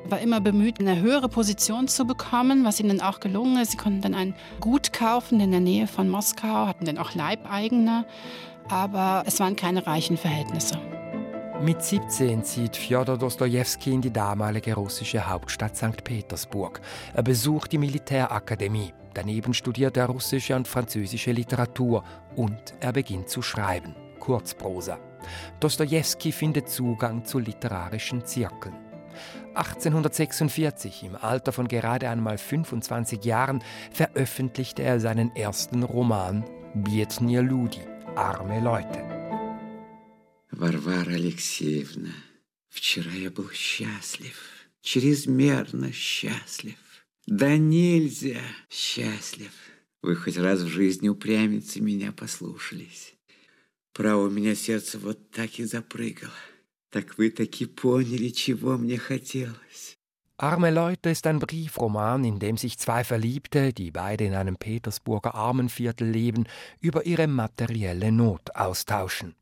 war 0.05 0.19
immer 0.19 0.41
bemüht, 0.41 0.79
eine 0.79 0.99
höhere 0.99 1.29
Position 1.29 1.87
zu 1.87 2.05
bekommen, 2.05 2.65
was 2.65 2.79
ihm 2.79 2.89
dann 2.89 3.01
auch 3.01 3.19
gelungen 3.19 3.61
ist. 3.61 3.71
Sie 3.71 3.77
konnten 3.77 4.01
dann 4.01 4.15
ein 4.15 4.35
Gut 4.59 4.93
kaufen 4.93 5.39
in 5.39 5.51
der 5.51 5.61
Nähe 5.61 5.87
von 5.87 6.09
Moskau, 6.09 6.67
hatten 6.67 6.85
dann 6.85 6.97
auch 6.97 7.15
Leibeigene 7.15 8.05
aber 8.69 9.23
es 9.25 9.39
waren 9.39 9.55
keine 9.55 9.85
reichen 9.85 10.17
Verhältnisse. 10.17 10.79
Mit 11.61 11.83
17 11.83 12.41
zieht 12.45 12.77
Fjodor 12.77 13.17
Dostojewski 13.17 13.91
in 13.91 14.01
die 14.01 14.13
damalige 14.13 14.75
russische 14.75 15.29
Hauptstadt 15.29 15.75
St. 15.75 16.05
Petersburg. 16.05 16.79
Er 17.13 17.21
besucht 17.21 17.73
die 17.73 17.77
Militärakademie. 17.77 18.93
Daneben 19.13 19.53
studiert 19.53 19.97
er 19.97 20.05
russische 20.05 20.55
und 20.55 20.69
französische 20.69 21.33
Literatur 21.33 22.05
und 22.37 22.75
er 22.79 22.93
beginnt 22.93 23.27
zu 23.27 23.41
schreiben, 23.41 23.93
Kurzprosa. 24.21 24.99
Dostojewski 25.59 26.31
findet 26.31 26.69
Zugang 26.69 27.25
zu 27.25 27.39
literarischen 27.39 28.25
Zirkeln. 28.25 28.75
1846, 29.55 31.03
im 31.03 31.17
Alter 31.17 31.51
von 31.51 31.67
gerade 31.67 32.07
einmal 32.07 32.37
25 32.37 33.25
Jahren, 33.25 33.61
veröffentlichte 33.91 34.83
er 34.83 35.01
seinen 35.01 35.35
ersten 35.35 35.83
Roman 35.83 36.45
Bietnir 36.73 37.41
Ludi, 37.41 37.81
Arme 38.15 38.61
Leute. 38.61 39.08
Варвара 40.51 41.11
Алексеевна, 41.11 42.13
вчера 42.69 43.11
я 43.11 43.29
был 43.29 43.49
счастлив, 43.51 44.35
чрезмерно 44.81 45.91
счастлив. 45.91 46.75
Да 47.27 47.57
нельзя 47.57 48.41
счастлив. 48.69 49.51
Вы 50.01 50.15
хоть 50.15 50.37
раз 50.37 50.61
в 50.61 50.67
жизни 50.67 51.07
упрямиться 51.07 51.81
меня 51.81 52.11
послушались. 52.11 53.13
Право, 53.93 54.27
у 54.27 54.29
меня 54.29 54.55
сердце 54.55 54.97
вот 54.97 55.29
так 55.29 55.59
и 55.59 55.65
запрыгало. 55.65 56.33
Так 56.89 57.17
вы 57.17 57.29
таки 57.29 57.65
поняли, 57.65 58.29
чего 58.29 58.77
мне 58.77 58.97
хотелось. 58.97 59.97
Arme 60.41 60.71
Leute 60.71 61.09
ist 61.09 61.27
ein 61.27 61.39
Briefroman, 61.39 62.23
in 62.23 62.39
dem 62.39 62.55
sich 62.55 62.79
zwei 62.79 63.03
Verliebte, 63.03 63.73
die 63.73 63.91
beide 63.91 64.23
in 64.23 64.33
einem 64.33 64.55
Petersburger 64.55 65.35
Armenviertel 65.35 66.09
leben, 66.09 66.47
über 66.79 67.05
ihre 67.05 67.27
materielle 67.27 68.09
Not 68.11 68.55
austauschen. 68.55 69.35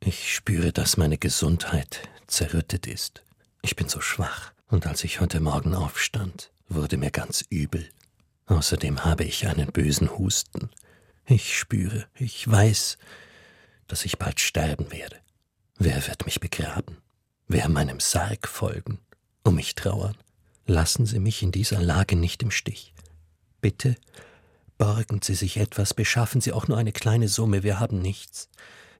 Ich 0.00 0.34
spüre, 0.34 0.72
dass 0.72 0.96
meine 0.96 1.18
Gesundheit 1.18 2.08
zerrüttet 2.26 2.86
ist. 2.86 3.22
Ich 3.62 3.76
bin 3.76 3.88
so 3.88 4.00
schwach, 4.00 4.52
und 4.68 4.86
als 4.86 5.02
ich 5.04 5.20
heute 5.20 5.40
Morgen 5.40 5.74
aufstand, 5.74 6.50
wurde 6.68 6.96
mir 6.96 7.10
ganz 7.10 7.44
übel. 7.50 7.88
Außerdem 8.46 9.04
habe 9.04 9.24
ich 9.24 9.46
einen 9.46 9.72
bösen 9.72 10.16
Husten. 10.16 10.70
Ich 11.26 11.58
spüre, 11.58 12.06
ich 12.14 12.48
weiß, 12.48 12.96
dass 13.88 14.04
ich 14.04 14.18
bald 14.18 14.40
sterben 14.40 14.90
werde. 14.92 15.16
Wer 15.76 16.06
wird 16.06 16.26
mich 16.26 16.40
begraben? 16.40 16.98
Wer 17.48 17.68
meinem 17.68 18.00
Sarg 18.00 18.46
folgen, 18.46 19.00
um 19.42 19.56
mich 19.56 19.74
trauern? 19.74 20.16
Lassen 20.66 21.06
Sie 21.06 21.18
mich 21.18 21.42
in 21.42 21.50
dieser 21.50 21.82
Lage 21.82 22.14
nicht 22.14 22.42
im 22.42 22.50
Stich. 22.50 22.94
Bitte 23.60 23.96
borgen 24.76 25.20
Sie 25.22 25.34
sich 25.34 25.56
etwas, 25.56 25.92
beschaffen 25.92 26.40
Sie 26.40 26.52
auch 26.52 26.68
nur 26.68 26.78
eine 26.78 26.92
kleine 26.92 27.28
Summe, 27.28 27.62
wir 27.62 27.80
haben 27.80 28.00
nichts. 28.00 28.48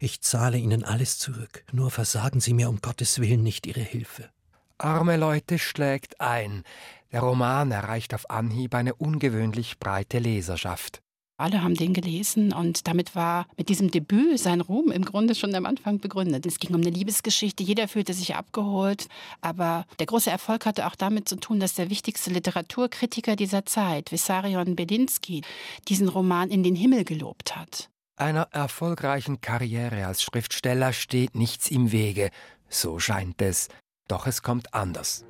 Ich 0.01 0.21
zahle 0.21 0.59
Ihnen 0.59 0.85
alles 0.85 1.19
zurück, 1.19 1.65
nur 1.73 1.91
versagen 1.91 2.41
Sie 2.41 2.55
mir 2.55 2.69
um 2.69 2.81
Gottes 2.81 3.21
Willen 3.21 3.43
nicht 3.43 3.67
Ihre 3.67 3.81
Hilfe. 3.81 4.31
Arme 4.79 5.17
Leute 5.17 5.59
schlägt 5.59 6.21
ein. 6.21 6.63
Der 7.11 7.21
Roman 7.21 7.73
erreicht 7.73 8.15
auf 8.15 8.31
Anhieb 8.31 8.77
eine 8.77 8.95
ungewöhnlich 8.95 9.81
breite 9.81 10.21
Leserschaft. 10.21 11.03
Alle 11.37 11.63
haben 11.63 11.75
den 11.75 11.95
gelesen 11.95 12.53
und 12.53 12.87
damit 12.87 13.17
war 13.17 13.47
mit 13.57 13.69
diesem 13.69 13.91
Debüt 13.91 14.39
sein 14.39 14.61
Ruhm 14.61 14.93
im 14.93 15.05
Grunde 15.05 15.35
schon 15.35 15.55
am 15.55 15.67
Anfang 15.67 15.99
begründet. 15.99 16.47
Es 16.47 16.59
ging 16.59 16.75
um 16.75 16.81
eine 16.81 16.91
Liebesgeschichte, 16.91 17.65
jeder 17.65 17.89
fühlte 17.89 18.13
sich 18.13 18.37
abgeholt, 18.37 19.09
aber 19.41 19.85
der 19.99 20.07
große 20.07 20.31
Erfolg 20.31 20.67
hatte 20.67 20.87
auch 20.87 20.97
damit 20.97 21.29
zu 21.29 21.37
tun, 21.37 21.59
dass 21.59 21.75
der 21.75 21.91
wichtigste 21.91 22.31
Literaturkritiker 22.31 23.35
dieser 23.35 23.67
Zeit, 23.67 24.13
Vissarion 24.13 24.77
Belinsky, 24.77 25.43
diesen 25.89 26.09
Roman 26.09 26.51
in 26.51 26.63
den 26.63 26.75
Himmel 26.75 27.05
gelobt 27.05 27.57
hat. 27.57 27.89
Einer 28.19 28.49
erfolgreichen 28.51 29.41
Karriere 29.41 30.05
als 30.05 30.25
Schriftsteller 30.25 30.93
steht 30.93 31.37
nichts 31.37 31.71
im 31.71 31.93
Wege, 31.93 32.31
so 32.69 32.99
scheint 32.99 33.41
es, 33.41 33.69
doch 34.09 34.27
es 34.27 34.43
kommt 34.43 34.75
anders. 34.75 35.25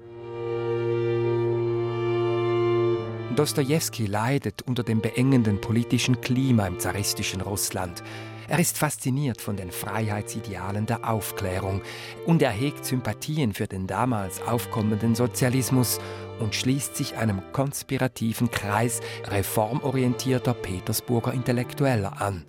Dostoevsky 3.37 4.07
leidet 4.07 4.63
unter 4.63 4.85
dem 4.85 5.03
beengenden 5.03 5.61
politischen 5.61 6.23
Klima 6.23 6.67
im 6.67 6.81
zaristischen 6.81 7.43
Russland. 7.43 8.03
Er 8.51 8.59
ist 8.59 8.79
fasziniert 8.79 9.43
von 9.43 9.57
den 9.57 9.71
Freiheitsidealen 9.71 10.87
der 10.87 11.07
Aufklärung 11.07 11.83
und 12.25 12.41
er 12.41 12.51
hegt 12.51 12.83
Sympathien 12.83 13.53
für 13.53 13.67
den 13.67 13.87
damals 13.87 14.41
aufkommenden 14.41 15.15
Sozialismus 15.15 16.01
und 16.41 16.55
schließt 16.55 16.97
sich 16.97 17.17
einem 17.17 17.43
konspirativen 17.53 18.51
Kreis 18.51 19.03
reformorientierter 19.27 20.55
Petersburger 20.55 21.35
Intellektueller 21.35 22.23
an. 22.23 22.47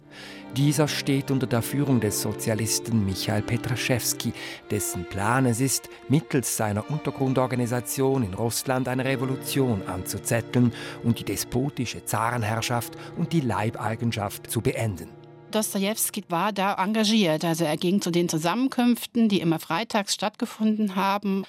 Dieser 0.56 0.88
steht 0.88 1.32
unter 1.32 1.48
der 1.48 1.62
Führung 1.62 2.00
des 2.00 2.22
Sozialisten 2.22 3.06
Michael 3.06 3.42
Petraschewski, 3.42 4.32
dessen 4.72 5.04
Plan 5.04 5.46
es 5.46 5.60
ist, 5.60 5.90
mittels 6.08 6.56
seiner 6.56 6.90
Untergrundorganisation 6.90 8.24
in 8.24 8.34
Russland 8.34 8.88
eine 8.88 9.04
Revolution 9.04 9.84
anzuzetteln 9.86 10.72
und 11.04 11.20
die 11.20 11.26
despotische 11.26 12.06
Zarenherrschaft 12.06 12.94
und 13.18 13.34
die 13.34 13.42
Leibeigenschaft 13.42 14.50
zu 14.50 14.62
beenden. 14.62 15.19
Dostoevsky 15.52 16.24
war 16.30 16.52
da 16.52 16.76
engagiert. 16.76 17.46
Also 17.46 17.66
er 17.66 17.78
ging 17.78 18.02
zu 18.02 18.12
den 18.12 18.30
Zusammenkünften, 18.30 19.30
die 19.30 19.42
immer 19.42 19.60
freitags 19.60 20.14
stattgefunden 20.14 20.96
haben. 20.96 21.46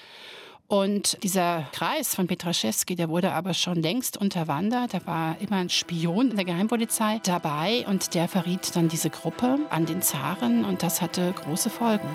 Und 0.67 1.21
dieser 1.21 1.67
Kreis 1.73 2.15
von 2.15 2.27
Petraschewski, 2.27 2.95
der 2.95 3.09
wurde 3.09 3.33
aber 3.33 3.53
schon 3.53 3.81
längst 3.81 4.15
unterwandert. 4.15 4.93
Da 4.93 5.05
war 5.05 5.35
immer 5.41 5.57
ein 5.57 5.69
Spion 5.69 6.31
in 6.31 6.37
der 6.37 6.45
Geheimpolizei 6.45 7.19
dabei 7.23 7.85
und 7.89 8.13
der 8.13 8.29
verriet 8.29 8.73
dann 8.75 8.87
diese 8.87 9.09
Gruppe 9.09 9.59
an 9.69 9.85
den 9.85 10.01
Zaren 10.01 10.63
und 10.63 10.81
das 10.81 11.01
hatte 11.01 11.33
große 11.33 11.69
Folgen. 11.69 12.07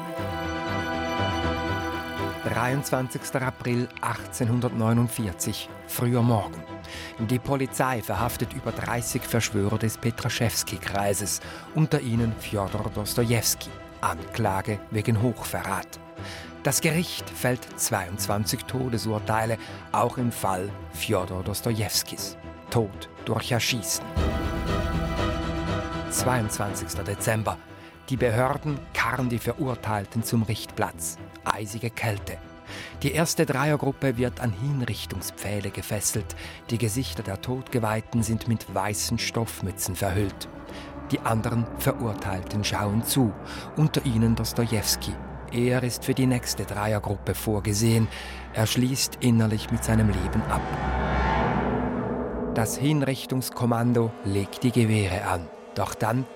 23. 2.56 3.34
April 3.42 3.86
1849, 4.00 5.68
früher 5.88 6.22
Morgen. 6.22 6.62
Die 7.28 7.38
Polizei 7.38 8.00
verhaftet 8.00 8.54
über 8.54 8.72
30 8.72 9.20
Verschwörer 9.20 9.76
des 9.76 9.98
Petraschewski-Kreises, 9.98 11.40
unter 11.74 12.00
ihnen 12.00 12.32
Fjodor 12.40 12.90
Dostojewski. 12.94 13.68
Anklage 14.00 14.78
wegen 14.90 15.20
Hochverrat. 15.20 16.00
Das 16.62 16.80
Gericht 16.80 17.28
fällt 17.28 17.78
22 17.78 18.64
Todesurteile, 18.64 19.58
auch 19.92 20.16
im 20.16 20.32
Fall 20.32 20.70
Fjodor 20.94 21.42
Dostojewskis. 21.42 22.38
Tod 22.70 23.10
durch 23.26 23.52
Erschießen. 23.52 24.02
22. 26.08 27.04
Dezember. 27.04 27.58
Die 28.08 28.16
Behörden 28.16 28.78
karren 28.94 29.28
die 29.28 29.40
Verurteilten 29.40 30.22
zum 30.22 30.42
Richtplatz. 30.42 31.18
Eisige 31.46 31.90
Kälte. 31.90 32.38
Die 33.02 33.12
erste 33.12 33.46
Dreiergruppe 33.46 34.16
wird 34.16 34.40
an 34.40 34.52
Hinrichtungspfähle 34.52 35.70
gefesselt. 35.70 36.34
Die 36.70 36.78
Gesichter 36.78 37.22
der 37.22 37.40
Todgeweihten 37.40 38.22
sind 38.22 38.48
mit 38.48 38.74
weißen 38.74 39.18
Stoffmützen 39.18 39.94
verhüllt. 39.94 40.48
Die 41.12 41.20
anderen 41.20 41.66
Verurteilten 41.78 42.64
schauen 42.64 43.04
zu, 43.04 43.32
unter 43.76 44.04
ihnen 44.04 44.34
Dostojewski, 44.34 45.12
er 45.52 45.82
ist 45.82 46.04
für 46.04 46.14
die 46.14 46.26
nächste 46.26 46.64
Dreiergruppe 46.64 47.34
vorgesehen. 47.34 48.08
Er 48.52 48.66
schließt 48.66 49.18
innerlich 49.20 49.70
mit 49.70 49.84
seinem 49.84 50.08
Leben 50.08 50.42
ab. 50.50 50.60
Das 52.54 52.76
Hinrichtungskommando 52.76 54.10
legt 54.24 54.64
die 54.64 54.72
Gewehre 54.72 55.24
an. 55.26 55.48
Doch 55.74 55.94
dann 55.94 56.26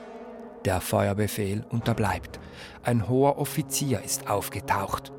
der 0.64 0.81
Feuerbefehl 0.81 1.64
unterbleibt. 1.71 2.40
Ein 2.83 3.09
hoher 3.09 3.38
Offizier 3.38 4.02
ist 4.02 4.29
aufgetaucht. 4.29 5.12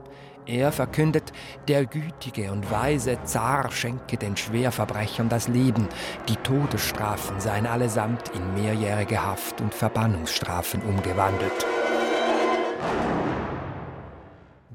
Er 0.47 0.71
verkündet, 0.71 1.31
der 1.67 1.85
gütige 1.85 2.51
und 2.51 2.69
weise 2.71 3.19
Zar 3.23 3.71
schenke 3.71 4.17
den 4.17 4.35
Schwerverbrechern 4.35 5.29
das 5.29 5.47
Leben, 5.47 5.87
die 6.27 6.35
Todesstrafen 6.37 7.39
seien 7.39 7.67
allesamt 7.67 8.29
in 8.29 8.55
mehrjährige 8.55 9.23
Haft 9.23 9.61
und 9.61 9.73
Verbannungsstrafen 9.73 10.81
umgewandelt. 10.81 11.65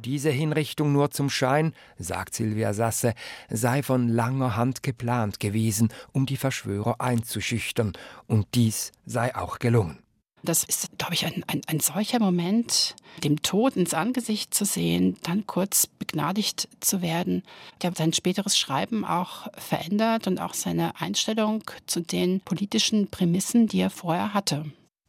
Diese 0.07 0.31
Hinrichtung 0.31 0.93
nur 0.93 1.11
zum 1.11 1.29
Schein, 1.29 1.73
sagt 1.99 2.37
Silvia 2.37 2.73
Sasse, 2.73 3.13
sei 3.51 3.83
von 3.83 4.07
langer 4.07 4.55
Hand 4.55 4.85
geplant 4.85 5.41
gewesen, 5.41 5.93
um 6.13 6.27
die 6.27 6.37
Verschwörer 6.37 7.01
einzuschüchtern, 7.01 7.93
und 8.29 8.47
dies 8.55 8.93
sei 9.05 9.35
auch 9.35 9.59
gelungen. 9.59 10.06
Das 10.43 10.65
ist, 10.65 10.99
glaube 10.99 11.15
ich, 11.15 11.27
ein, 11.27 11.43
ein, 11.47 11.63
ein 11.67 11.81
solcher 11.81 12.21
Moment, 12.21 12.95
dem 13.25 13.43
Tod 13.43 13.77
ins 13.77 13.95
Angesicht 13.95 14.55
zu 14.55 14.65
sehen, 14.65 15.17
dann 15.23 15.47
kurz 15.47 15.87
begnadigt 15.87 16.69
zu 16.81 17.03
werden, 17.03 17.43
der 17.83 17.93
sein 17.95 18.13
späteres 18.13 18.57
Schreiben 18.57 19.05
auch 19.05 19.49
verändert 19.57 20.27
und 20.27 20.41
auch 20.41 20.55
seine 20.55 21.01
Einstellung 21.01 21.65
zu 21.87 22.01
den 22.01 22.41
politischen 22.41 23.09
Prämissen, 23.09 23.67
die 23.67 23.81
er 23.81 23.91
vorher 23.91 24.35
hatte. 24.35 24.67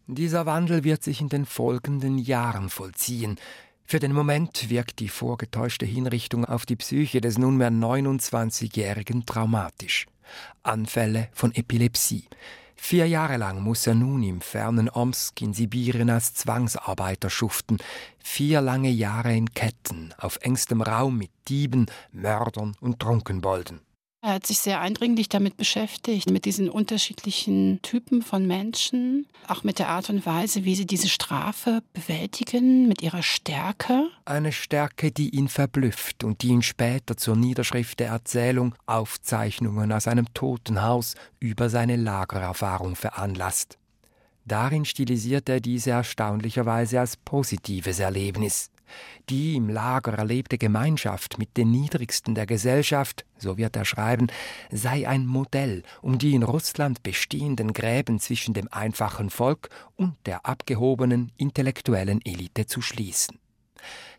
Dieser 0.07 0.45
Wandel 0.45 0.85
wird 0.85 1.03
sich 1.03 1.19
in 1.19 1.29
den 1.29 1.45
folgenden 1.45 2.17
Jahren 2.17 2.69
vollziehen. 2.69 3.37
Für 3.83 3.99
den 3.99 4.13
Moment 4.13 4.69
wirkt 4.69 4.99
die 4.99 5.09
vorgetäuschte 5.09 5.85
Hinrichtung 5.85 6.45
auf 6.45 6.65
die 6.65 6.77
Psyche 6.77 7.21
des 7.21 7.37
nunmehr 7.37 7.71
29-Jährigen 7.71 9.25
traumatisch. 9.25 10.07
Anfälle 10.63 11.29
von 11.33 11.53
Epilepsie. 11.53 12.27
Vier 12.79 13.07
Jahre 13.07 13.37
lang 13.37 13.61
muss 13.61 13.85
er 13.85 13.95
nun 13.95 14.23
im 14.23 14.39
fernen 14.39 14.87
Omsk 14.89 15.41
in 15.41 15.53
Sibirien 15.53 16.09
als 16.09 16.33
Zwangsarbeiter 16.35 17.29
schuften. 17.29 17.79
Vier 18.23 18.61
lange 18.61 18.89
Jahre 18.89 19.35
in 19.35 19.51
Ketten, 19.53 20.13
auf 20.17 20.37
engstem 20.41 20.81
Raum 20.81 21.17
mit 21.17 21.31
Dieben, 21.49 21.87
Mördern 22.11 22.77
und 22.79 22.99
Trunkenbolden. 22.99 23.81
Er 24.27 24.33
hat 24.33 24.45
sich 24.45 24.59
sehr 24.59 24.81
eindringlich 24.81 25.29
damit 25.29 25.55
beschäftigt, 25.55 26.29
mit 26.29 26.43
diesen 26.43 26.69
unterschiedlichen 26.69 27.79
Typen 27.81 28.21
von 28.21 28.45
Menschen, 28.45 29.25
auch 29.47 29.63
mit 29.63 29.79
der 29.79 29.87
Art 29.87 30.09
und 30.09 30.25
Weise, 30.25 30.65
wie 30.65 30.75
sie 30.75 30.85
diese 30.85 31.07
Strafe 31.07 31.81
bewältigen, 31.93 32.89
mit 32.89 33.01
ihrer 33.01 33.23
Stärke. 33.23 34.09
Eine 34.25 34.51
Stärke, 34.51 35.13
die 35.13 35.29
ihn 35.29 35.47
verblüfft 35.47 36.25
und 36.25 36.41
die 36.41 36.49
ihn 36.49 36.61
später 36.61 37.15
zur 37.15 37.37
Niederschrift 37.37 38.01
der 38.01 38.09
Erzählung 38.09 38.75
Aufzeichnungen 38.85 39.93
aus 39.93 40.09
einem 40.09 40.25
Totenhaus 40.33 41.15
über 41.39 41.69
seine 41.69 41.95
Lagererfahrung 41.95 42.97
veranlasst. 42.97 43.77
Darin 44.43 44.83
stilisiert 44.83 45.47
er 45.47 45.61
diese 45.61 45.91
erstaunlicherweise 45.91 46.99
als 46.99 47.15
positives 47.15 47.99
Erlebnis. 47.99 48.71
Die 49.29 49.55
im 49.55 49.69
Lager 49.69 50.13
erlebte 50.13 50.57
Gemeinschaft 50.57 51.37
mit 51.37 51.57
den 51.57 51.71
Niedrigsten 51.71 52.35
der 52.35 52.45
Gesellschaft, 52.45 53.25
so 53.37 53.57
wird 53.57 53.75
er 53.75 53.85
schreiben, 53.85 54.27
sei 54.71 55.07
ein 55.07 55.25
Modell, 55.25 55.83
um 56.01 56.17
die 56.17 56.33
in 56.33 56.43
Russland 56.43 57.03
bestehenden 57.03 57.73
Gräben 57.73 58.19
zwischen 58.19 58.53
dem 58.53 58.67
einfachen 58.71 59.29
Volk 59.29 59.69
und 59.95 60.15
der 60.25 60.45
abgehobenen 60.45 61.31
intellektuellen 61.37 62.25
Elite 62.25 62.65
zu 62.65 62.81
schließen. 62.81 63.39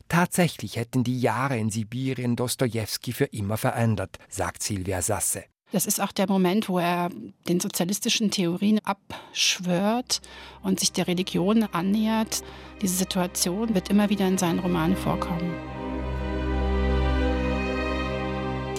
Tatsächlich 0.08 0.76
hätten 0.76 1.04
die 1.04 1.20
Jahre 1.20 1.58
in 1.58 1.70
Sibirien 1.70 2.34
Dostojewski 2.34 3.12
für 3.12 3.26
immer 3.26 3.58
verändert, 3.58 4.18
sagt 4.28 4.62
Silvia 4.62 5.02
Sasse. 5.02 5.44
Das 5.70 5.84
ist 5.84 6.00
auch 6.00 6.12
der 6.12 6.26
Moment, 6.26 6.70
wo 6.70 6.78
er 6.78 7.10
den 7.46 7.60
sozialistischen 7.60 8.30
Theorien 8.30 8.80
abschwört 8.84 10.22
und 10.62 10.80
sich 10.80 10.92
der 10.92 11.06
Religion 11.06 11.64
annähert. 11.72 12.42
Diese 12.80 12.96
Situation 12.96 13.74
wird 13.74 13.90
immer 13.90 14.08
wieder 14.08 14.26
in 14.26 14.38
seinen 14.38 14.60
Romanen 14.60 14.96
vorkommen. 14.96 15.54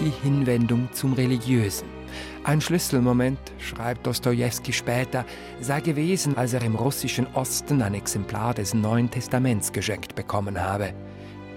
Die 0.00 0.10
Hinwendung 0.22 0.88
zum 0.92 1.12
Religiösen. 1.12 1.86
Ein 2.42 2.60
Schlüsselmoment, 2.60 3.38
schreibt 3.58 4.06
Dostojewski 4.06 4.72
später, 4.72 5.24
sei 5.60 5.80
gewesen, 5.80 6.36
als 6.36 6.54
er 6.54 6.62
im 6.62 6.74
russischen 6.74 7.26
Osten 7.34 7.82
ein 7.82 7.94
Exemplar 7.94 8.54
des 8.54 8.74
Neuen 8.74 9.08
Testaments 9.08 9.70
geschenkt 9.70 10.16
bekommen 10.16 10.60
habe. 10.60 10.92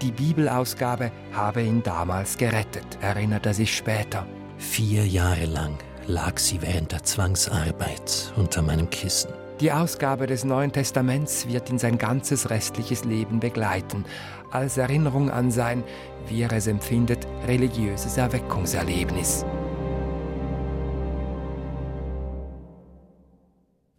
Die 0.01 0.11
Bibelausgabe 0.11 1.11
habe 1.31 1.63
ihn 1.63 1.81
damals 1.81 2.37
gerettet, 2.37 2.85
erinnert 3.01 3.47
er 3.47 3.53
sich 3.55 3.75
später. 3.75 4.27
Vier 4.57 5.05
Jahre 5.05 5.45
lang 5.45 5.77
lag 6.07 6.37
sie 6.37 6.61
während 6.61 6.91
der 6.91 7.03
Zwangsarbeit 7.03 8.33
unter 8.35 8.61
meinem 8.61 8.89
Kissen. 8.89 9.31
Die 9.59 9.71
Ausgabe 9.71 10.27
des 10.27 10.43
Neuen 10.43 10.71
Testaments 10.71 11.47
wird 11.47 11.69
ihn 11.69 11.79
sein 11.79 11.97
ganzes 11.97 12.49
restliches 12.49 13.05
Leben 13.05 13.39
begleiten, 13.39 14.03
als 14.51 14.77
Erinnerung 14.77 15.29
an 15.29 15.51
sein, 15.51 15.83
wie 16.27 16.41
er 16.41 16.51
es 16.51 16.67
empfindet, 16.67 17.27
religiöses 17.47 18.17
Erweckungserlebnis. 18.17 19.45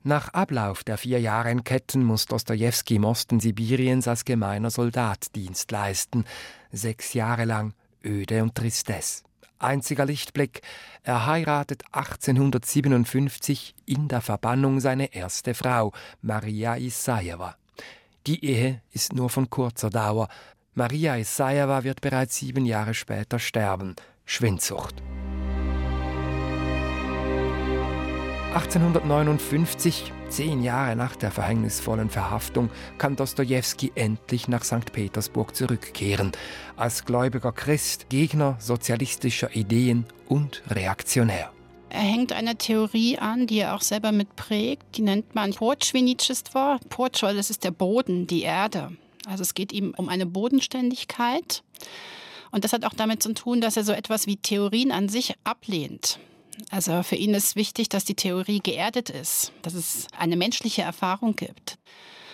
Nach 0.02 0.28
Ablauf 0.34 0.84
der 0.84 0.98
vier 0.98 1.18
Jahre 1.18 1.50
in 1.50 1.64
Ketten 1.64 2.04
muss 2.04 2.26
Dostojewski 2.26 2.96
im 2.96 3.04
Osten 3.04 3.40
Sibiriens 3.40 4.06
als 4.06 4.26
gemeiner 4.26 4.68
Soldat 4.70 5.34
Dienst 5.34 5.70
leisten. 5.70 6.26
Sechs 6.72 7.14
Jahre 7.14 7.46
lang 7.46 7.72
Öde 8.04 8.42
und 8.42 8.54
Tristesse 8.54 9.22
einziger 9.58 10.04
Lichtblick. 10.04 10.62
Er 11.02 11.26
heiratet 11.26 11.84
1857 11.92 13.74
in 13.86 14.08
der 14.08 14.20
Verbannung 14.20 14.80
seine 14.80 15.14
erste 15.14 15.54
Frau, 15.54 15.92
Maria 16.22 16.76
Isajewa. 16.76 17.56
Die 18.26 18.44
Ehe 18.44 18.82
ist 18.92 19.12
nur 19.12 19.30
von 19.30 19.50
kurzer 19.50 19.90
Dauer. 19.90 20.28
Maria 20.74 21.16
Isajewa 21.16 21.84
wird 21.84 22.00
bereits 22.00 22.36
sieben 22.36 22.64
Jahre 22.64 22.94
später 22.94 23.38
sterben. 23.38 23.96
Schwindsucht. 24.24 25.02
1859, 28.54 30.12
zehn 30.28 30.62
Jahre 30.62 30.94
nach 30.94 31.16
der 31.16 31.32
verhängnisvollen 31.32 32.08
Verhaftung, 32.08 32.70
kann 32.98 33.16
Dostojewski 33.16 33.90
endlich 33.96 34.46
nach 34.46 34.62
St. 34.62 34.92
Petersburg 34.92 35.56
zurückkehren, 35.56 36.30
als 36.76 37.04
gläubiger 37.04 37.50
Christ, 37.50 38.08
Gegner 38.10 38.56
sozialistischer 38.60 39.56
Ideen 39.56 40.06
und 40.28 40.62
Reaktionär. 40.70 41.50
Er 41.90 42.02
hängt 42.02 42.32
einer 42.32 42.56
Theorie 42.56 43.18
an, 43.18 43.48
die 43.48 43.58
er 43.58 43.74
auch 43.74 43.82
selber 43.82 44.12
mitprägt. 44.12 44.84
Die 44.96 45.02
nennt 45.02 45.34
man 45.34 45.52
Portschwinitschestvo. 45.52 46.78
Portschol, 46.90 47.34
das 47.34 47.50
ist 47.50 47.64
der 47.64 47.72
Boden, 47.72 48.28
die 48.28 48.42
Erde. 48.42 48.92
Also 49.26 49.42
es 49.42 49.54
geht 49.54 49.72
ihm 49.72 49.94
um 49.96 50.08
eine 50.08 50.26
Bodenständigkeit. 50.26 51.64
Und 52.52 52.62
das 52.62 52.72
hat 52.72 52.84
auch 52.84 52.94
damit 52.94 53.20
zu 53.20 53.34
tun, 53.34 53.60
dass 53.60 53.76
er 53.76 53.82
so 53.82 53.92
etwas 53.92 54.28
wie 54.28 54.36
Theorien 54.36 54.92
an 54.92 55.08
sich 55.08 55.34
ablehnt. 55.42 56.20
Also 56.70 57.02
für 57.02 57.16
ihn 57.16 57.34
ist 57.34 57.56
wichtig, 57.56 57.88
dass 57.88 58.04
die 58.04 58.14
Theorie 58.14 58.60
geerdet 58.60 59.10
ist, 59.10 59.52
dass 59.62 59.74
es 59.74 60.06
eine 60.16 60.36
menschliche 60.36 60.82
Erfahrung 60.82 61.36
gibt. 61.36 61.78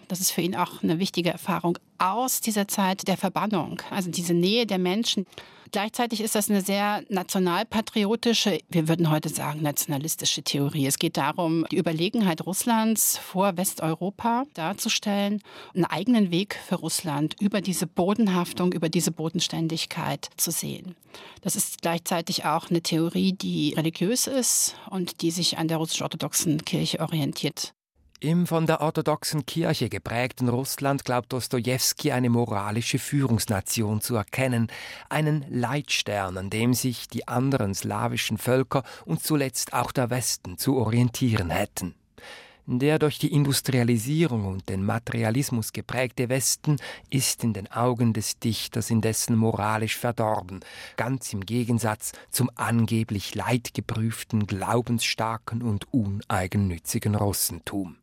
Das 0.09 0.21
ist 0.21 0.33
für 0.33 0.43
ihn 0.43 0.57
auch 0.57 0.83
eine 0.83 0.99
wichtige 0.99 1.31
Erfahrung 1.31 1.79
aus 1.99 2.41
dieser 2.41 2.67
Zeit 2.67 3.07
der 3.07 3.17
Verbannung, 3.17 3.81
also 3.91 4.11
diese 4.11 4.35
Nähe 4.35 4.67
der 4.67 4.79
Menschen. 4.79 5.27
Gleichzeitig 5.73 6.21
ist 6.21 6.35
das 6.35 6.51
eine 6.51 6.63
sehr 6.63 7.05
nationalpatriotische, 7.09 8.59
wir 8.69 8.89
würden 8.89 9.11
heute 9.11 9.29
sagen 9.29 9.63
nationalistische 9.63 10.43
Theorie. 10.43 10.87
Es 10.87 10.99
geht 10.99 11.17
darum, 11.17 11.65
die 11.71 11.77
Überlegenheit 11.77 12.45
Russlands 12.45 13.19
vor 13.19 13.57
Westeuropa 13.57 14.45
darzustellen, 14.55 15.43
einen 15.75 15.85
eigenen 15.85 16.33
Weg 16.33 16.59
für 16.67 16.77
Russland 16.77 17.37
über 17.41 17.61
diese 17.61 17.87
Bodenhaftung, 17.87 18.73
über 18.73 18.89
diese 18.89 19.13
Bodenständigkeit 19.13 20.31
zu 20.37 20.51
sehen. 20.51 20.97
Das 21.43 21.55
ist 21.55 21.83
gleichzeitig 21.83 22.45
auch 22.45 22.71
eine 22.71 22.83
Theorie, 22.83 23.33
die 23.33 23.75
religiös 23.77 24.27
ist 24.27 24.75
und 24.91 25.23
die 25.23 25.31
sich 25.31 25.59
an 25.59 25.69
der 25.69 25.77
russisch-orthodoxen 25.77 26.65
Kirche 26.65 27.01
orientiert. 27.01 27.75
Im 28.23 28.47
von 28.47 28.67
der 28.67 28.83
orthodoxen 28.83 29.47
Kirche 29.47 29.89
geprägten 29.89 30.51
Russland 30.51 31.07
glaubt 31.07 31.33
Dostojewski 31.33 32.13
eine 32.13 32.29
moralische 32.29 32.99
Führungsnation 32.99 34.03
zu 34.03 34.15
erkennen, 34.15 34.69
einen 35.09 35.47
Leitstern, 35.49 36.37
an 36.37 36.51
dem 36.51 36.75
sich 36.75 37.09
die 37.09 37.27
anderen 37.27 37.75
slawischen 37.75 38.37
Völker 38.37 38.83
und 39.07 39.23
zuletzt 39.23 39.73
auch 39.73 39.91
der 39.91 40.11
Westen 40.11 40.59
zu 40.59 40.77
orientieren 40.77 41.49
hätten. 41.49 41.95
Der 42.67 42.99
durch 42.99 43.19
die 43.19 43.33
Industrialisierung 43.33 44.45
und 44.45 44.69
den 44.69 44.85
Materialismus 44.85 45.73
geprägte 45.73 46.29
Westen 46.29 46.77
ist 47.09 47.43
in 47.43 47.55
den 47.55 47.73
Augen 47.73 48.13
des 48.13 48.39
Dichters 48.39 48.91
indessen 48.91 49.35
moralisch 49.35 49.97
verdorben, 49.97 50.61
ganz 50.99 51.33
im 51.33 51.41
Gegensatz 51.41 52.13
zum 52.31 52.51
angeblich 52.55 53.35
leidgeprüften, 53.35 54.47
glaubensstarken 54.47 55.63
und 55.63 55.91
uneigennützigen 55.91 57.15
Russentum. 57.15 57.97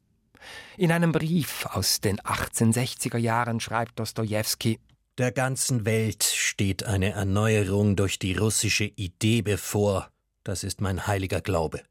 In 0.78 0.92
einem 0.92 1.12
Brief 1.12 1.66
aus 1.66 2.02
den 2.02 2.20
1860er 2.20 3.18
Jahren 3.18 3.60
schreibt 3.60 4.00
Dostojewski 4.00 4.80
Der 5.18 5.32
ganzen 5.32 5.86
Welt 5.86 6.24
steht 6.24 6.84
eine 6.84 7.12
Erneuerung 7.12 7.96
durch 7.96 8.20
die 8.20 8.36
russische 8.36 8.86
Idee 8.86 9.42
bevor, 9.42 10.10
das 10.44 10.64
ist 10.64 10.82
mein 10.82 11.08
heiliger 11.08 11.42
Glaube. 11.42 11.82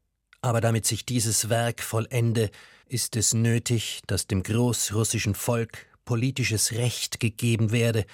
Aber 0.41 0.61
damit 0.61 0.85
sich 0.85 1.05
dieses 1.05 1.49
Werk 1.49 1.81
vollende, 1.81 2.49
ist 2.87 3.15
es 3.15 3.33
nötig, 3.33 4.01
dass 4.07 4.27
dem 4.27 4.43
großrussischen 4.43 5.35
Volk 5.35 5.87
politisches 6.05 6.71
Recht 6.71 7.19
gegeben 7.19 7.71
werde, 7.71 8.05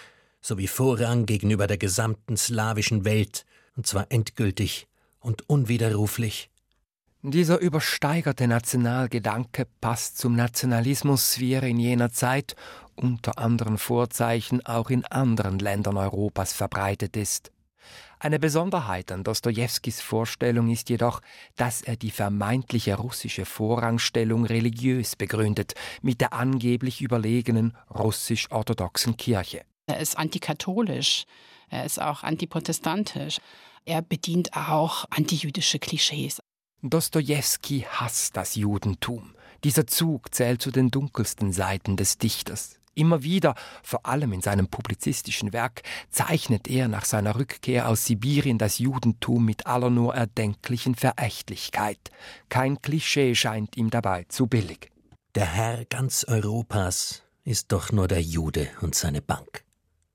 sowie 0.41 0.67
Vorrang 0.67 1.25
gegenüber 1.25 1.67
der 1.67 1.77
gesamten 1.77 2.35
slawischen 2.37 3.05
Welt, 3.05 3.45
und 3.75 3.87
zwar 3.87 4.07
endgültig 4.09 4.87
und 5.19 5.47
unwiderruflich. 5.49 6.49
Dieser 7.25 7.59
übersteigerte 7.59 8.49
Nationalgedanke 8.49 9.65
passt 9.79 10.17
zum 10.17 10.35
Nationalismus, 10.35 11.39
wie 11.39 11.53
er 11.53 11.63
in 11.63 11.79
jener 11.79 12.11
Zeit 12.11 12.53
unter 12.97 13.37
anderen 13.37 13.77
Vorzeichen 13.77 14.65
auch 14.65 14.89
in 14.89 15.05
anderen 15.05 15.57
Ländern 15.57 15.95
Europas 15.95 16.51
verbreitet 16.51 17.15
ist. 17.15 17.53
Eine 18.19 18.39
Besonderheit 18.39 19.09
an 19.09 19.23
Dostojewskis 19.23 20.01
Vorstellung 20.01 20.69
ist 20.69 20.89
jedoch, 20.89 21.21
dass 21.55 21.81
er 21.81 21.95
die 21.95 22.11
vermeintliche 22.11 22.95
russische 22.95 23.45
Vorrangstellung 23.45 24.45
religiös 24.45 25.15
begründet, 25.15 25.75
mit 26.01 26.19
der 26.19 26.33
angeblich 26.33 26.99
überlegenen 26.99 27.73
russisch-orthodoxen 27.89 29.15
Kirche. 29.15 29.61
Er 29.87 30.01
ist 30.01 30.17
antikatholisch, 30.17 31.23
er 31.69 31.85
ist 31.85 32.01
auch 32.01 32.23
antiprotestantisch. 32.23 33.39
Er 33.85 34.01
bedient 34.01 34.57
auch 34.57 35.05
antijüdische 35.09 35.79
Klischees. 35.79 36.41
Dostojewski 36.89 37.85
hasst 37.89 38.35
das 38.35 38.55
Judentum. 38.55 39.35
Dieser 39.63 39.87
Zug 39.87 40.35
zählt 40.35 40.61
zu 40.61 40.69
den 40.69 40.91
dunkelsten 40.91 41.53
Seiten 41.53 41.95
des 41.95 42.17
Dichters. 42.17 42.77
Immer 42.93 43.23
wieder, 43.23 43.55
vor 43.81 44.05
allem 44.05 44.33
in 44.33 44.41
seinem 44.41 44.67
publizistischen 44.67 45.53
Werk, 45.53 45.83
zeichnet 46.11 46.67
er 46.67 46.89
nach 46.89 47.05
seiner 47.05 47.35
Rückkehr 47.35 47.87
aus 47.87 48.05
Sibirien 48.05 48.57
das 48.57 48.79
Judentum 48.79 49.45
mit 49.45 49.65
aller 49.65 49.89
nur 49.89 50.13
erdenklichen 50.13 50.95
Verächtlichkeit. 50.95 52.11
Kein 52.49 52.81
Klischee 52.81 53.33
scheint 53.33 53.77
ihm 53.77 53.89
dabei 53.89 54.25
zu 54.27 54.47
billig. 54.47 54.91
Der 55.35 55.45
Herr 55.45 55.85
ganz 55.85 56.25
Europas 56.27 57.23
ist 57.45 57.71
doch 57.71 57.93
nur 57.93 58.09
der 58.09 58.21
Jude 58.21 58.69
und 58.81 58.93
seine 58.93 59.21
Bank. 59.21 59.63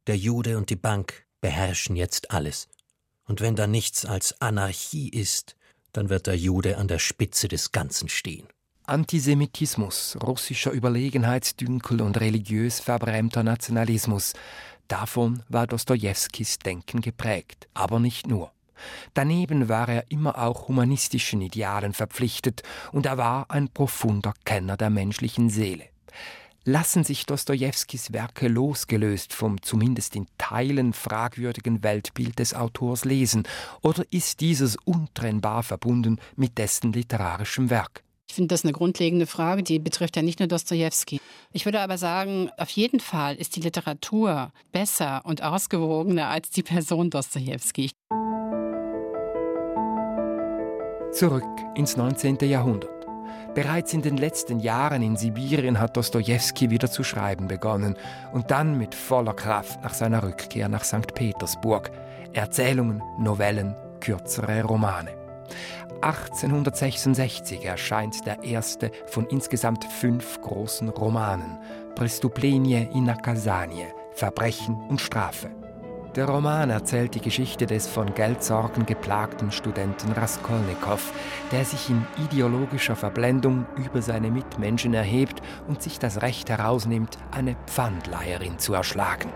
Der 0.07 0.19
Jude 0.19 0.59
und 0.59 0.69
die 0.69 0.77
Bank 0.77 1.25
beherrschen 1.41 1.97
jetzt 1.97 2.31
alles. 2.31 2.69
Und 3.25 3.41
wenn 3.41 3.57
da 3.57 3.67
nichts 3.67 4.05
als 4.05 4.41
Anarchie 4.41 5.09
ist, 5.09 5.57
dann 5.99 6.11
wird 6.11 6.29
der 6.29 6.37
Jude 6.37 6.79
an 6.79 6.87
der 6.87 7.01
Spitze 7.01 7.49
des 7.49 7.73
Ganzen 7.73 8.09
stehen. 8.09 8.47
Antisemitismus, 8.87 10.17
russischer 10.23 10.71
Überlegenheitsdünkel 10.71 12.01
und 12.03 12.21
religiös 12.21 12.79
verbrämter 12.79 13.43
Nationalismus. 13.43 14.35
Davon 14.87 15.43
war 15.49 15.67
Dostojewskis 15.67 16.61
Denken 16.61 17.01
geprägt, 17.01 17.67
aber 17.75 17.99
nicht 17.99 18.29
nur. 18.29 18.53
Daneben 19.15 19.69
war 19.69 19.89
er 19.89 20.09
immer 20.09 20.39
auch 20.39 20.69
humanistischen 20.69 21.41
Idealen 21.41 21.95
verpflichtet 21.95 22.63
und 22.93 23.05
er 23.05 23.19
war 23.19 23.51
ein 23.51 23.69
profunder 23.69 24.35
Kenner 24.45 24.77
der 24.77 24.91
menschlichen 24.91 25.51
Seele. 25.51 25.87
Lassen 26.71 27.03
sich 27.03 27.25
Dostojewskis 27.25 28.13
Werke 28.13 28.47
losgelöst 28.47 29.33
vom 29.33 29.63
zumindest 29.63 30.15
in 30.17 30.27
Teilen 30.37 30.93
fragwürdigen 30.93 31.83
Weltbild 31.83 32.39
des 32.39 32.53
Autors 32.53 33.07
lesen, 33.07 33.45
oder 33.81 34.05
ist 34.11 34.43
dieses 34.43 34.77
untrennbar 34.85 35.63
verbunden 35.63 36.19
mit 36.37 36.59
dessen 36.59 36.93
literarischem 36.93 37.71
Werk? 37.71 38.03
Ich 38.29 38.35
finde 38.35 38.49
das 38.49 38.65
eine 38.65 38.75
grundlegende 38.75 39.27
Frage, 39.27 39.63
die 39.63 39.79
betrifft 39.79 40.17
ja 40.17 40.23
nicht 40.23 40.41
nur 40.41 40.49
Dostoevsky. 40.49 41.23
Ich 41.55 41.65
würde 41.65 41.81
aber 41.81 41.97
sagen, 41.97 42.51
auf 42.59 42.69
jeden 42.69 43.01
Fall 43.01 43.37
ist 43.37 43.57
die 43.57 43.61
Literatur 43.61 44.53
besser 44.71 45.23
und 45.25 45.43
ausgewogener 45.43 46.29
als 46.29 46.51
die 46.51 46.63
Person 46.63 47.09
Dostoevsky. 47.09 47.93
Zurück 51.13 51.49
ins 51.77 51.97
19. 51.97 52.37
Jahrhundert. 52.43 52.98
Bereits 53.55 53.93
in 53.93 54.03
den 54.03 54.17
letzten 54.17 54.61
Jahren 54.61 55.03
in 55.03 55.17
Sibirien 55.17 55.81
hat 55.81 55.97
Dostoevsky 55.97 56.71
wieder 56.71 56.91
zu 56.91 57.03
schreiben 57.03 57.49
begonnen 57.49 57.97
und 58.33 58.51
dann 58.51 58.79
mit 58.79 58.95
voller 58.95 59.35
Kraft 59.35 59.83
nach 59.83 59.95
seiner 59.95 60.23
Rückkehr 60.23 60.69
nach 60.69 60.85
St. 60.85 61.15
Petersburg. 61.15 61.91
Erzählungen, 62.33 63.03
Novellen, 63.19 63.75
kürzere 64.01 64.63
Romane. 64.63 65.11
1866 66.03 67.65
erscheint 67.65 68.25
der 68.27 68.45
erste 68.45 68.93
von 69.07 69.27
insgesamt 69.27 69.85
fünf 69.85 70.41
großen 70.43 70.89
Romanen, 70.91 71.59
Prestuplenie 71.97 72.89
in 72.95 73.05
Nakasanie, 73.05 73.87
Verbrechen 74.13 74.77
und 74.89 75.01
Strafe. 75.01 75.51
Der 76.16 76.28
Roman 76.28 76.70
erzählt 76.70 77.16
die 77.16 77.22
Geschichte 77.22 77.66
des 77.66 77.88
von 77.88 78.14
Geldsorgen 78.14 78.86
geplagten 78.86 79.52
Studenten 79.52 80.12
Raskolnikow, 80.12 81.12
der 81.52 81.66
sich 81.66 81.90
in 81.90 82.06
ideologischer 82.26 82.96
Verblendung 82.96 83.66
über 83.84 84.04
seine 84.04 84.30
Mitmenschen 84.30 84.94
erhebt 84.94 85.42
und 85.68 85.82
sich 85.82 85.98
das 85.98 86.22
Recht 86.22 86.52
herausnimmt, 86.52 87.18
eine 87.32 87.56
Pfandleiherin 87.66 88.60
zu 88.60 88.76
erschlagen. 88.76 89.32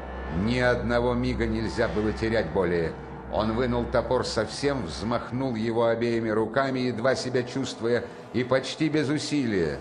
Ни 0.46 0.60
одного 0.60 1.16
мига 1.16 1.48
нельзя 1.48 1.88
было 1.88 2.12
терять 2.14 2.54
более. 2.54 2.94
Он 3.32 3.56
вынул 3.56 3.86
топор 3.86 4.24
совсем, 4.24 4.86
взмахнул 4.86 5.56
его 5.56 5.86
обеими 5.86 6.30
руками, 6.30 6.80
едва 6.80 7.16
себя 7.16 7.42
чувствуя, 7.42 8.04
и 8.34 8.44
почти 8.44 8.88
без 8.90 9.10
усилия, 9.10 9.80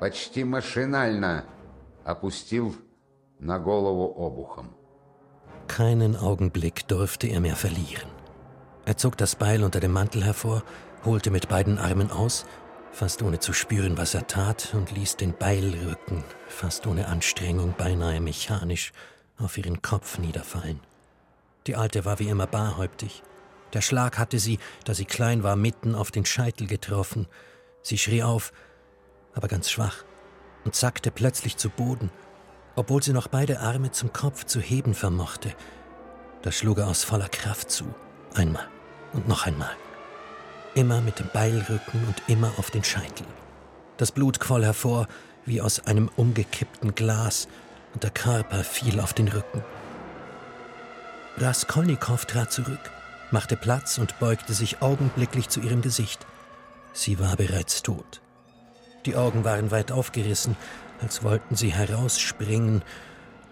почти 0.00 0.42
машинально 0.42 1.44
опустил 2.04 2.74
на 3.38 3.60
голову 3.60 4.12
обухом. 4.16 4.74
Keinen 5.67 6.15
Augenblick 6.15 6.87
durfte 6.87 7.27
er 7.27 7.39
mehr 7.39 7.55
verlieren. 7.55 8.09
Er 8.85 8.97
zog 8.97 9.17
das 9.17 9.35
Beil 9.35 9.63
unter 9.63 9.79
dem 9.79 9.91
Mantel 9.91 10.23
hervor, 10.23 10.63
holte 11.05 11.31
mit 11.31 11.49
beiden 11.49 11.77
Armen 11.77 12.11
aus, 12.11 12.45
fast 12.91 13.21
ohne 13.21 13.39
zu 13.39 13.53
spüren, 13.53 13.97
was 13.97 14.13
er 14.13 14.27
tat, 14.27 14.73
und 14.73 14.91
ließ 14.91 15.17
den 15.17 15.37
Beilrücken, 15.37 16.23
fast 16.47 16.87
ohne 16.87 17.07
Anstrengung, 17.07 17.73
beinahe 17.77 18.19
mechanisch, 18.19 18.91
auf 19.37 19.57
ihren 19.57 19.81
Kopf 19.81 20.17
niederfallen. 20.17 20.79
Die 21.67 21.75
Alte 21.75 22.05
war 22.05 22.19
wie 22.19 22.29
immer 22.29 22.47
barhäuptig. 22.47 23.23
Der 23.73 23.81
Schlag 23.81 24.17
hatte 24.17 24.39
sie, 24.39 24.59
da 24.83 24.93
sie 24.93 25.05
klein 25.05 25.43
war, 25.43 25.55
mitten 25.55 25.95
auf 25.95 26.11
den 26.11 26.25
Scheitel 26.25 26.67
getroffen. 26.67 27.27
Sie 27.81 27.97
schrie 27.97 28.23
auf, 28.23 28.51
aber 29.33 29.47
ganz 29.47 29.69
schwach, 29.69 30.03
und 30.65 30.75
sackte 30.75 31.11
plötzlich 31.11 31.57
zu 31.57 31.69
Boden, 31.69 32.11
obwohl 32.81 33.03
sie 33.03 33.13
noch 33.13 33.27
beide 33.27 33.59
Arme 33.59 33.91
zum 33.91 34.11
Kopf 34.11 34.45
zu 34.45 34.59
heben 34.59 34.95
vermochte. 34.95 35.53
Da 36.41 36.51
schlug 36.51 36.79
er 36.79 36.87
aus 36.87 37.03
voller 37.03 37.29
Kraft 37.29 37.69
zu, 37.69 37.85
einmal 38.33 38.67
und 39.13 39.27
noch 39.27 39.45
einmal. 39.45 39.69
Immer 40.73 40.99
mit 40.99 41.19
dem 41.19 41.29
Beilrücken 41.31 42.03
und 42.07 42.23
immer 42.25 42.51
auf 42.57 42.71
den 42.71 42.83
Scheitel. 42.83 43.27
Das 43.97 44.11
Blut 44.11 44.39
quoll 44.39 44.63
hervor 44.63 45.07
wie 45.45 45.61
aus 45.61 45.85
einem 45.85 46.09
umgekippten 46.15 46.95
Glas, 46.95 47.47
und 47.93 48.01
der 48.01 48.09
Körper 48.09 48.63
fiel 48.63 48.99
auf 48.99 49.13
den 49.13 49.27
Rücken. 49.27 49.63
Raskolnikow 51.37 52.25
trat 52.25 52.51
zurück, 52.51 52.91
machte 53.29 53.57
Platz 53.57 53.99
und 53.99 54.17
beugte 54.19 54.53
sich 54.53 54.81
augenblicklich 54.81 55.49
zu 55.49 55.59
ihrem 55.59 55.83
Gesicht. 55.83 56.25
Sie 56.93 57.19
war 57.19 57.35
bereits 57.35 57.83
tot. 57.83 58.21
Die 59.05 59.15
Augen 59.15 59.43
waren 59.43 59.71
weit 59.71 59.91
aufgerissen, 59.91 60.55
als 61.01 61.23
wollten 61.23 61.55
sie 61.55 61.73
herausspringen, 61.73 62.83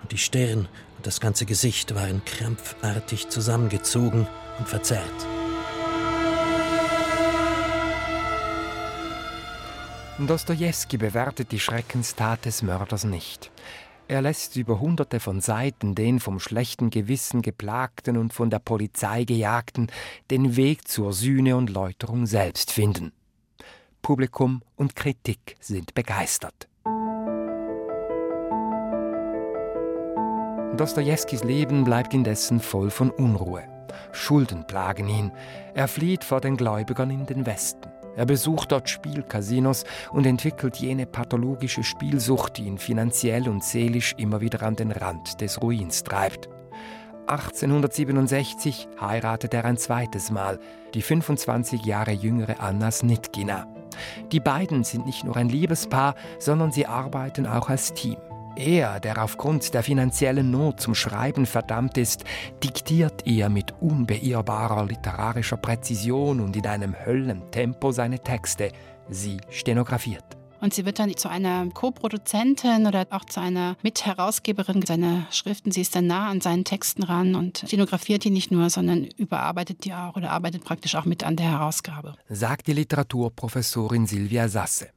und 0.02 0.12
die 0.12 0.18
Stirn 0.18 0.70
und 0.98 1.08
das 1.08 1.20
ganze 1.20 1.46
Gesicht 1.46 1.94
waren 1.94 2.24
krampfartig 2.24 3.30
zusammengezogen 3.30 4.28
und 4.58 4.68
verzerrt. 4.70 5.28
Dostojewski 10.20 10.98
bewertet 10.98 11.52
die 11.54 11.60
Schreckenstat 11.60 12.46
des 12.46 12.62
Mörders 12.62 13.06
nicht. 13.06 13.52
Er 14.10 14.22
lässt 14.22 14.56
über 14.56 14.80
hunderte 14.80 15.20
von 15.20 15.40
Seiten 15.40 15.96
den 15.96 16.20
vom 16.20 16.40
schlechten 16.40 16.90
Gewissen 16.90 17.42
geplagten 17.42 18.18
und 18.18 18.34
von 18.34 18.50
der 18.50 18.60
Polizei 18.60 19.24
gejagten 19.24 19.88
den 20.30 20.56
Weg 20.56 20.88
zur 20.88 21.14
Sühne 21.14 21.56
und 21.56 21.70
Läuterung 21.70 22.26
selbst 22.26 22.72
finden. 22.72 23.14
Publikum 24.02 24.62
und 24.76 24.96
Kritik 24.96 25.56
sind 25.60 25.94
begeistert. 25.94 26.68
Dostojewskis 30.80 31.44
Leben 31.44 31.84
bleibt 31.84 32.14
indessen 32.14 32.62
voll 32.62 32.90
von 32.90 33.12
Unruhe. 33.12 33.64
Schulden 34.14 34.66
plagen 34.66 35.10
ihn. 35.10 35.34
Er 35.74 35.90
flieht 35.90 36.24
vor 36.24 36.40
den 36.40 36.56
Gläubigern 36.56 37.10
in 37.10 37.26
den 37.26 37.46
Westen. 37.46 37.92
Er 38.16 38.26
besucht 38.26 38.72
dort 38.72 38.90
Spielcasinos 38.90 39.84
und 40.14 40.26
entwickelt 40.26 40.78
jene 40.78 41.06
pathologische 41.06 41.84
Spielsucht, 41.84 42.56
die 42.56 42.64
ihn 42.64 42.78
finanziell 42.78 43.50
und 43.50 43.62
seelisch 43.62 44.16
immer 44.18 44.40
wieder 44.40 44.64
an 44.64 44.78
den 44.78 44.92
Rand 44.92 45.42
des 45.42 45.62
Ruins 45.62 46.06
treibt. 46.06 46.48
1867 47.28 48.88
heiratet 49.02 49.54
er 49.54 49.66
ein 49.66 49.76
zweites 49.76 50.32
Mal, 50.32 50.60
die 50.94 51.02
25 51.02 51.84
Jahre 51.84 52.12
jüngere 52.12 52.62
Anna 52.62 52.90
Snitkina. 52.90 53.68
Die 54.32 54.40
beiden 54.40 54.86
sind 54.86 55.06
nicht 55.06 55.26
nur 55.26 55.36
ein 55.36 55.50
Liebespaar, 55.50 56.16
sondern 56.40 56.72
sie 56.72 56.86
arbeiten 56.86 57.46
auch 57.48 57.68
als 57.68 57.94
Team. 57.94 58.16
Er, 58.60 59.00
der 59.00 59.24
aufgrund 59.24 59.74
der 59.74 59.84
finanziellen 59.84 60.52
Not 60.52 60.82
zum 60.82 60.94
Schreiben 60.94 61.46
verdammt 61.46 61.98
ist, 61.98 62.26
diktiert 62.62 63.26
ihr 63.26 63.48
mit 63.48 63.74
unbeirrbarer 63.80 64.86
literarischer 64.86 65.56
Präzision 65.56 66.42
und 66.42 66.58
in 66.58 66.68
einem 66.68 66.94
Höllentempo 66.94 67.94
seine 67.94 68.20
Texte. 68.20 68.74
Sie 69.10 69.38
stenografiert. 69.50 70.26
Und 70.60 70.74
sie 70.74 70.86
wird 70.86 71.00
dann 71.00 71.16
zu 71.16 71.30
einer 71.30 71.70
Co-Produzentin 71.70 72.86
oder 72.86 73.08
auch 73.12 73.24
zu 73.24 73.40
einer 73.40 73.78
Mitherausgeberin 73.82 74.86
seiner 74.86 75.26
Schriften. 75.32 75.72
Sie 75.72 75.80
ist 75.80 75.96
dann 75.96 76.08
nah 76.08 76.28
an 76.28 76.42
seinen 76.42 76.66
Texten 76.66 77.04
ran 77.04 77.36
und 77.36 77.64
stenografiert 77.66 78.26
die 78.26 78.30
nicht 78.30 78.52
nur, 78.52 78.70
sondern 78.70 79.06
überarbeitet 79.06 79.86
die 79.86 79.94
auch 79.94 80.18
oder 80.18 80.32
arbeitet 80.32 80.66
praktisch 80.66 80.96
auch 80.96 81.06
mit 81.06 81.24
an 81.24 81.38
der 81.38 81.50
Herausgabe. 81.50 82.16
Sagt 82.28 82.68
die 82.68 82.74
Literaturprofessorin 82.74 84.06
Silvia 84.06 84.50
Sasse. 84.50 84.90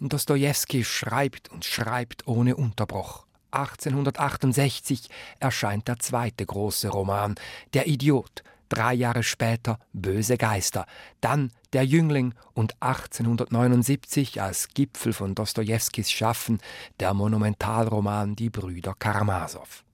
Dostoevsky 0.00 0.84
schreibt 0.84 1.50
und 1.50 1.64
schreibt 1.64 2.26
ohne 2.26 2.56
Unterbruch. 2.56 3.26
1868 3.50 5.08
erscheint 5.40 5.88
der 5.88 5.98
zweite 5.98 6.44
große 6.44 6.88
Roman, 6.88 7.34
Der 7.72 7.86
Idiot, 7.86 8.42
drei 8.68 8.94
Jahre 8.94 9.22
später 9.22 9.78
Böse 9.92 10.36
Geister, 10.36 10.86
dann 11.20 11.52
Der 11.72 11.84
Jüngling 11.84 12.34
und 12.54 12.74
1879 12.80 14.40
als 14.42 14.68
Gipfel 14.68 15.12
von 15.12 15.34
Dostojewskis 15.34 16.10
Schaffen 16.10 16.58
der 17.00 17.14
Monumentalroman 17.14 18.36
Die 18.36 18.50
Brüder 18.50 18.94
Karamasow. 18.98 19.84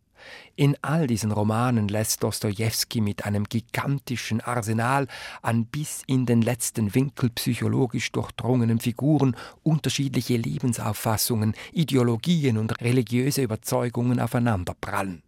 In 0.56 0.76
all 0.82 1.06
diesen 1.06 1.32
Romanen 1.32 1.88
lässt 1.88 2.22
Dostojewski 2.22 3.00
mit 3.00 3.24
einem 3.24 3.44
gigantischen 3.44 4.40
Arsenal 4.40 5.08
an 5.42 5.66
bis 5.66 6.02
in 6.06 6.26
den 6.26 6.42
letzten 6.42 6.94
Winkel 6.94 7.30
psychologisch 7.30 8.12
durchdrungenen 8.12 8.78
Figuren 8.78 9.36
unterschiedliche 9.62 10.36
Lebensauffassungen, 10.36 11.54
Ideologien 11.72 12.58
und 12.58 12.80
religiöse 12.80 13.42
Überzeugungen 13.42 14.20
aufeinanderprallen. 14.20 15.22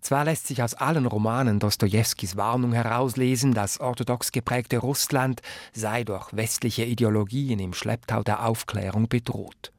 Zwar 0.00 0.24
lässt 0.24 0.46
sich 0.46 0.62
aus 0.62 0.74
allen 0.74 1.06
Romanen 1.06 1.58
Dostojewskis 1.58 2.36
Warnung 2.36 2.72
herauslesen, 2.72 3.54
das 3.54 3.80
orthodox 3.80 4.32
geprägte 4.32 4.78
Russland 4.78 5.42
sei 5.72 6.04
durch 6.04 6.34
westliche 6.34 6.84
Ideologien 6.84 7.58
im 7.58 7.74
Schlepptau 7.74 8.22
der 8.22 8.46
Aufklärung 8.46 9.08
bedroht. 9.08 9.72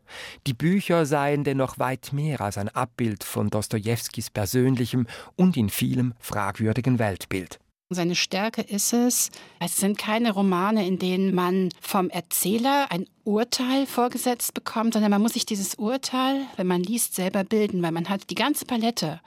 Die 0.47 0.53
Bücher 0.53 1.05
seien 1.05 1.43
dennoch 1.43 1.79
weit 1.79 2.11
mehr 2.13 2.41
als 2.41 2.57
ein 2.57 2.69
Abbild 2.69 3.23
von 3.23 3.49
Dostojewskis 3.49 4.29
persönlichem 4.29 5.07
und 5.35 5.57
in 5.57 5.69
vielem 5.69 6.13
fragwürdigen 6.19 6.99
Weltbild. 6.99 7.59
Seine 7.93 8.15
Stärke 8.15 8.61
ist 8.61 8.93
es, 8.93 9.31
es 9.59 9.75
sind 9.75 9.97
keine 9.97 10.31
Romane, 10.31 10.87
in 10.87 10.97
denen 10.97 11.35
man 11.35 11.67
vom 11.81 12.09
Erzähler 12.09 12.87
ein 12.89 13.05
Urteil 13.25 13.85
vorgesetzt 13.85 14.53
bekommt, 14.53 14.93
sondern 14.93 15.11
man 15.11 15.21
muss 15.21 15.33
sich 15.33 15.45
dieses 15.45 15.75
Urteil, 15.75 16.45
wenn 16.55 16.67
man 16.67 16.81
liest, 16.81 17.15
selber 17.15 17.43
bilden, 17.43 17.83
weil 17.83 17.91
man 17.91 18.07
hat 18.07 18.29
die 18.29 18.35
ganze 18.35 18.63
Palette 18.63 19.19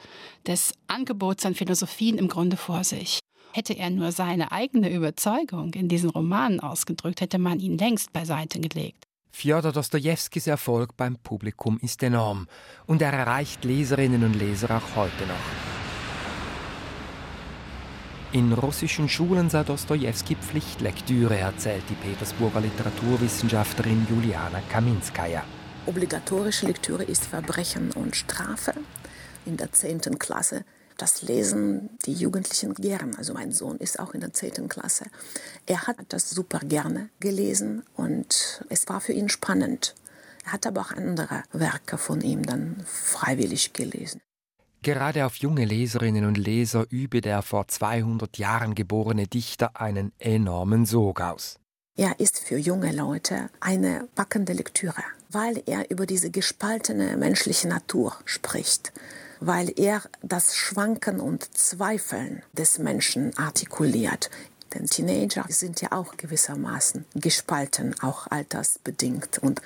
des 0.47 0.73
Angebots 0.87 1.45
an 1.45 1.55
Philosophien 1.55 2.17
im 2.17 2.29
Grunde 2.29 2.57
vor 2.57 2.85
sich. 2.85 3.19
Hätte 3.53 3.75
er 3.75 3.91
nur 3.91 4.13
seine 4.13 4.51
eigene 4.51 4.91
Überzeugung 4.91 5.75
in 5.75 5.89
diesen 5.89 6.09
Romanen 6.09 6.59
ausgedrückt, 6.59 7.21
hätte 7.21 7.39
man 7.39 7.61
ihn 7.61 7.77
längst 7.77 8.15
beiseite 8.15 8.61
gelegt. 8.61 9.05
Fjodor 9.31 9.73
Dostojewskis 9.73 10.47
Erfolg 10.47 10.97
beim 10.97 11.19
Publikum 11.19 11.79
ist 11.83 12.03
enorm 12.03 12.49
und 12.87 13.03
er 13.03 13.13
erreicht 13.13 13.63
Leserinnen 13.65 14.25
und 14.25 14.35
Leser 14.35 14.71
auch 14.71 14.97
heute 14.97 15.27
noch. 15.27 15.74
In 18.35 18.53
russischen 18.53 19.09
Schulen 19.09 19.49
sei 19.49 19.63
Dostojewski 19.63 20.35
Pflichtlektüre, 20.35 21.39
erzählt 21.39 21.85
die 21.89 21.95
Petersburger 21.95 22.61
Literaturwissenschaftlerin 22.61 24.09
Juliana 24.11 24.61
Kaminskaya. 24.73 25.45
Obligatorische 25.87 26.67
Lektüre 26.67 27.05
ist 27.05 27.25
Verbrechen 27.25 27.93
und 27.93 28.17
Strafe. 28.17 28.75
In 29.47 29.57
der 29.57 29.71
10. 29.71 30.19
Klasse 30.19 30.65
das 30.97 31.23
lesen 31.23 31.91
die 32.07 32.13
Jugendlichen 32.13 32.75
gern. 32.75 33.15
Also 33.17 33.35
mein 33.35 33.53
Sohn 33.53 33.77
ist 33.77 34.01
auch 34.01 34.15
in 34.15 34.21
der 34.21 34.33
10. 34.33 34.69
Klasse. 34.69 35.07
Er 35.67 35.87
hat 35.87 35.99
das 36.09 36.31
super 36.31 36.59
gerne 36.59 37.11
gelesen 37.21 37.85
und 37.95 38.65
es 38.69 38.89
war 38.89 39.01
für 39.01 39.13
ihn 39.13 39.29
spannend. 39.29 39.95
Er 40.45 40.55
hat 40.55 40.67
aber 40.67 40.81
auch 40.81 40.91
andere 40.91 41.45
Werke 41.53 41.99
von 41.99 42.21
ihm 42.21 42.45
dann 42.45 42.83
freiwillig 42.85 43.73
gelesen. 43.73 44.21
Gerade 44.85 45.25
auf 45.25 45.37
junge 45.37 45.65
Leserinnen 45.65 46.27
und 46.27 46.37
Leser 46.37 46.85
übe 46.91 47.23
der 47.23 47.41
vor 47.41 47.67
200 47.67 48.37
Jahren 48.37 48.75
geborene 48.75 49.27
Dichter 49.27 49.81
einen 49.81 50.13
enormen 50.19 50.85
Sog 50.85 51.23
aus. 51.23 51.59
Er 51.97 52.21
ist 52.21 52.39
für 52.39 52.59
junge 52.59 52.93
Leute 52.93 53.49
eine 53.61 54.07
packende 54.15 54.53
Lektüre, 54.53 55.03
weil 55.31 55.63
er 55.65 55.91
über 55.91 56.05
diese 56.05 56.31
gespaltene 56.31 57.17
menschliche 57.17 57.67
Natur 57.67 58.15
spricht, 58.27 58.93
weil 59.41 59.73
er 59.75 60.03
das 60.23 60.55
Schwanken 60.55 61.19
und 61.19 61.57
Zweifeln 61.57 62.43
des 62.53 62.79
Menschen 62.79 63.35
artikuliert. 63.39 64.29
Denn 64.75 64.85
Teenager 64.85 65.47
sind 65.49 65.81
ja 65.81 65.93
auch 65.93 66.19
gewissermaßen 66.19 67.07
gespalten, 67.15 67.95
auch 68.03 68.27
altersbedingt. 68.27 69.39
Und 69.39 69.63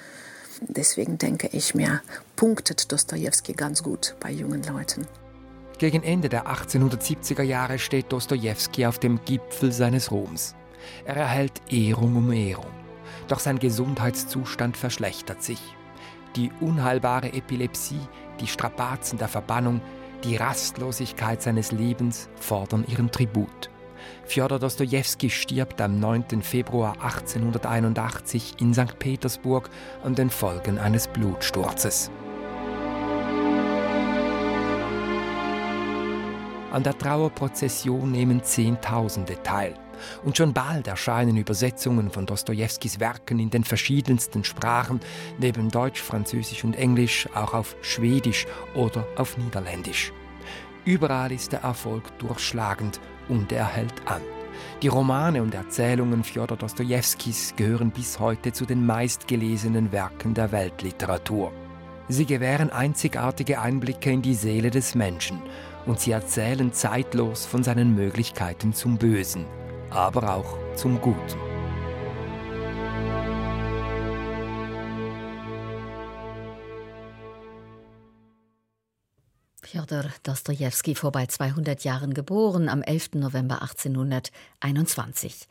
Deswegen 0.61 1.18
denke 1.18 1.49
ich 1.53 1.75
mir, 1.75 2.03
punktet 2.37 2.90
Dostoevsky 2.90 3.53
ganz 3.53 3.83
gut 3.83 4.16
bei 4.21 4.31
jungen 4.31 4.62
Leuten. 4.64 5.07
Gegen 5.79 6.03
Ende 6.03 6.29
der 6.29 6.47
1870er 6.47 7.42
Jahre 7.42 7.79
steht 7.79 8.11
Dostoevsky 8.11 8.87
auf 8.87 8.99
dem 8.99 9.21
Gipfel 9.25 9.71
seines 9.71 10.11
Ruhms. 10.11 10.57
Er 11.05 11.16
erhält 11.16 11.53
Ehrung 11.71 12.16
um 12.16 12.33
Ehrung. 12.33 12.71
Doch 13.29 13.38
sein 13.38 13.59
Gesundheitszustand 13.59 14.77
verschlechtert 14.77 15.42
sich. 15.42 15.61
Die 16.35 16.51
unheilbare 16.61 17.33
Epilepsie, 17.33 18.01
die 18.40 18.47
Strapazen 18.47 19.18
der 19.18 19.29
Verbannung, 19.29 19.81
die 20.25 20.37
Rastlosigkeit 20.37 21.42
seines 21.42 21.71
Lebens 21.71 22.29
fordern 22.37 22.85
ihren 22.88 23.11
Tribut. 23.12 23.71
Fjodor 24.25 24.59
Dostojewski 24.59 25.31
stirbt 25.31 25.81
am 25.81 25.99
9. 26.01 26.43
Februar 26.43 26.93
1881 27.01 28.55
in 28.61 28.75
St. 28.75 28.99
Petersburg 28.99 29.71
an 30.03 30.15
den 30.15 30.31
Folgen 30.31 30.79
eines 30.79 31.09
Blutsturzes. 31.09 32.11
An 36.71 36.83
der 36.83 36.99
Trauerprozession 36.99 38.13
nehmen 38.13 38.43
Zehntausende 38.43 39.43
teil. 39.43 39.75
Und 40.23 40.37
schon 40.37 40.53
bald 40.53 40.87
erscheinen 40.87 41.37
Übersetzungen 41.37 42.11
von 42.11 42.27
Dostojewskis 42.27 43.01
Werken 43.01 43.39
in 43.39 43.51
den 43.51 43.65
verschiedensten 43.65 44.45
Sprachen, 44.45 45.01
neben 45.39 45.71
Deutsch, 45.71 46.01
Französisch 46.01 46.65
und 46.65 46.77
Englisch 46.77 47.29
auch 47.35 47.55
auf 47.55 47.75
Schwedisch 47.81 48.47
oder 48.75 49.07
auf 49.17 49.39
Niederländisch. 49.39 50.13
Überall 50.85 51.33
ist 51.33 51.53
der 51.53 51.63
Erfolg 51.63 52.17
durchschlagend 52.19 53.01
und 53.29 53.53
er 53.53 53.67
hält 53.67 53.95
an. 54.07 54.23
Die 54.83 54.88
Romane 54.88 55.43
und 55.43 55.55
Erzählungen 55.55 56.23
Fjodor 56.23 56.57
Dostojewskis 56.57 57.55
gehören 57.57 57.91
bis 57.91 58.19
heute 58.21 58.53
zu 58.53 58.64
den 58.64 58.87
meistgelesenen 58.87 59.93
Werken 59.93 60.35
der 60.35 60.53
Weltliteratur. 60.53 61.53
Sie 62.09 62.27
gewähren 62.27 62.71
einzigartige 62.71 63.61
Einblicke 63.61 64.11
in 64.11 64.23
die 64.23 64.35
Seele 64.35 64.71
des 64.71 64.95
Menschen 64.95 65.43
und 65.85 66.01
sie 66.01 66.12
erzählen 66.12 66.73
zeitlos 66.73 67.45
von 67.45 67.62
seinen 67.62 67.95
Möglichkeiten 67.95 68.73
zum 68.73 68.99
Bösen, 68.99 69.45
aber 69.91 70.35
auch 70.35 70.57
zum 70.75 71.01
Guten. 71.01 71.48
Fjodor 79.70 80.07
Dostojewski 80.22 80.94
vor 80.94 81.12
bei 81.12 81.26
200 81.26 81.85
Jahren 81.85 82.14
geboren, 82.14 82.70
am 82.70 82.81
11. 82.81 83.16
November 83.16 83.61
1821. 83.61 85.46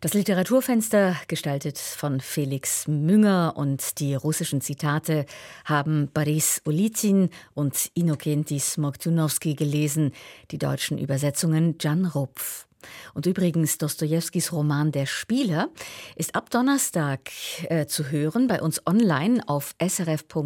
Das 0.00 0.14
Literaturfenster, 0.14 1.16
gestaltet 1.28 1.76
von 1.76 2.20
Felix 2.20 2.88
Münger 2.88 3.52
und 3.54 4.00
die 4.00 4.14
russischen 4.14 4.62
Zitate 4.62 5.26
haben 5.66 6.08
Boris 6.14 6.62
Ulizin 6.64 7.28
und 7.52 7.90
Inokentis 7.92 8.78
Moktunowski 8.78 9.54
gelesen, 9.54 10.12
die 10.50 10.58
deutschen 10.58 10.96
Übersetzungen 10.96 11.76
Jan 11.78 12.06
Rupf. 12.06 12.66
Und 13.14 13.26
übrigens, 13.26 13.78
Dostojewskis 13.78 14.52
Roman 14.52 14.92
Der 14.92 15.06
Spieler 15.06 15.68
ist 16.16 16.34
ab 16.34 16.50
Donnerstag 16.50 17.30
äh, 17.68 17.86
zu 17.86 18.10
hören 18.10 18.46
bei 18.46 18.60
uns 18.62 18.86
online 18.86 19.40
auf 19.46 19.74
srf.ch-audio, 19.80 20.40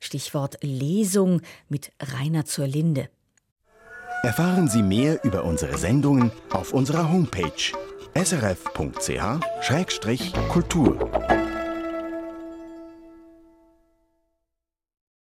Stichwort 0.00 0.58
Lesung 0.62 1.42
mit 1.68 1.92
Rainer 2.00 2.44
zur 2.44 2.66
Linde. 2.66 3.08
Erfahren 4.22 4.68
Sie 4.68 4.82
mehr 4.82 5.24
über 5.24 5.44
unsere 5.44 5.78
Sendungen 5.78 6.30
auf 6.50 6.74
unserer 6.74 7.10
Homepage 7.10 7.72
srf.ch-kultur. 8.14 9.10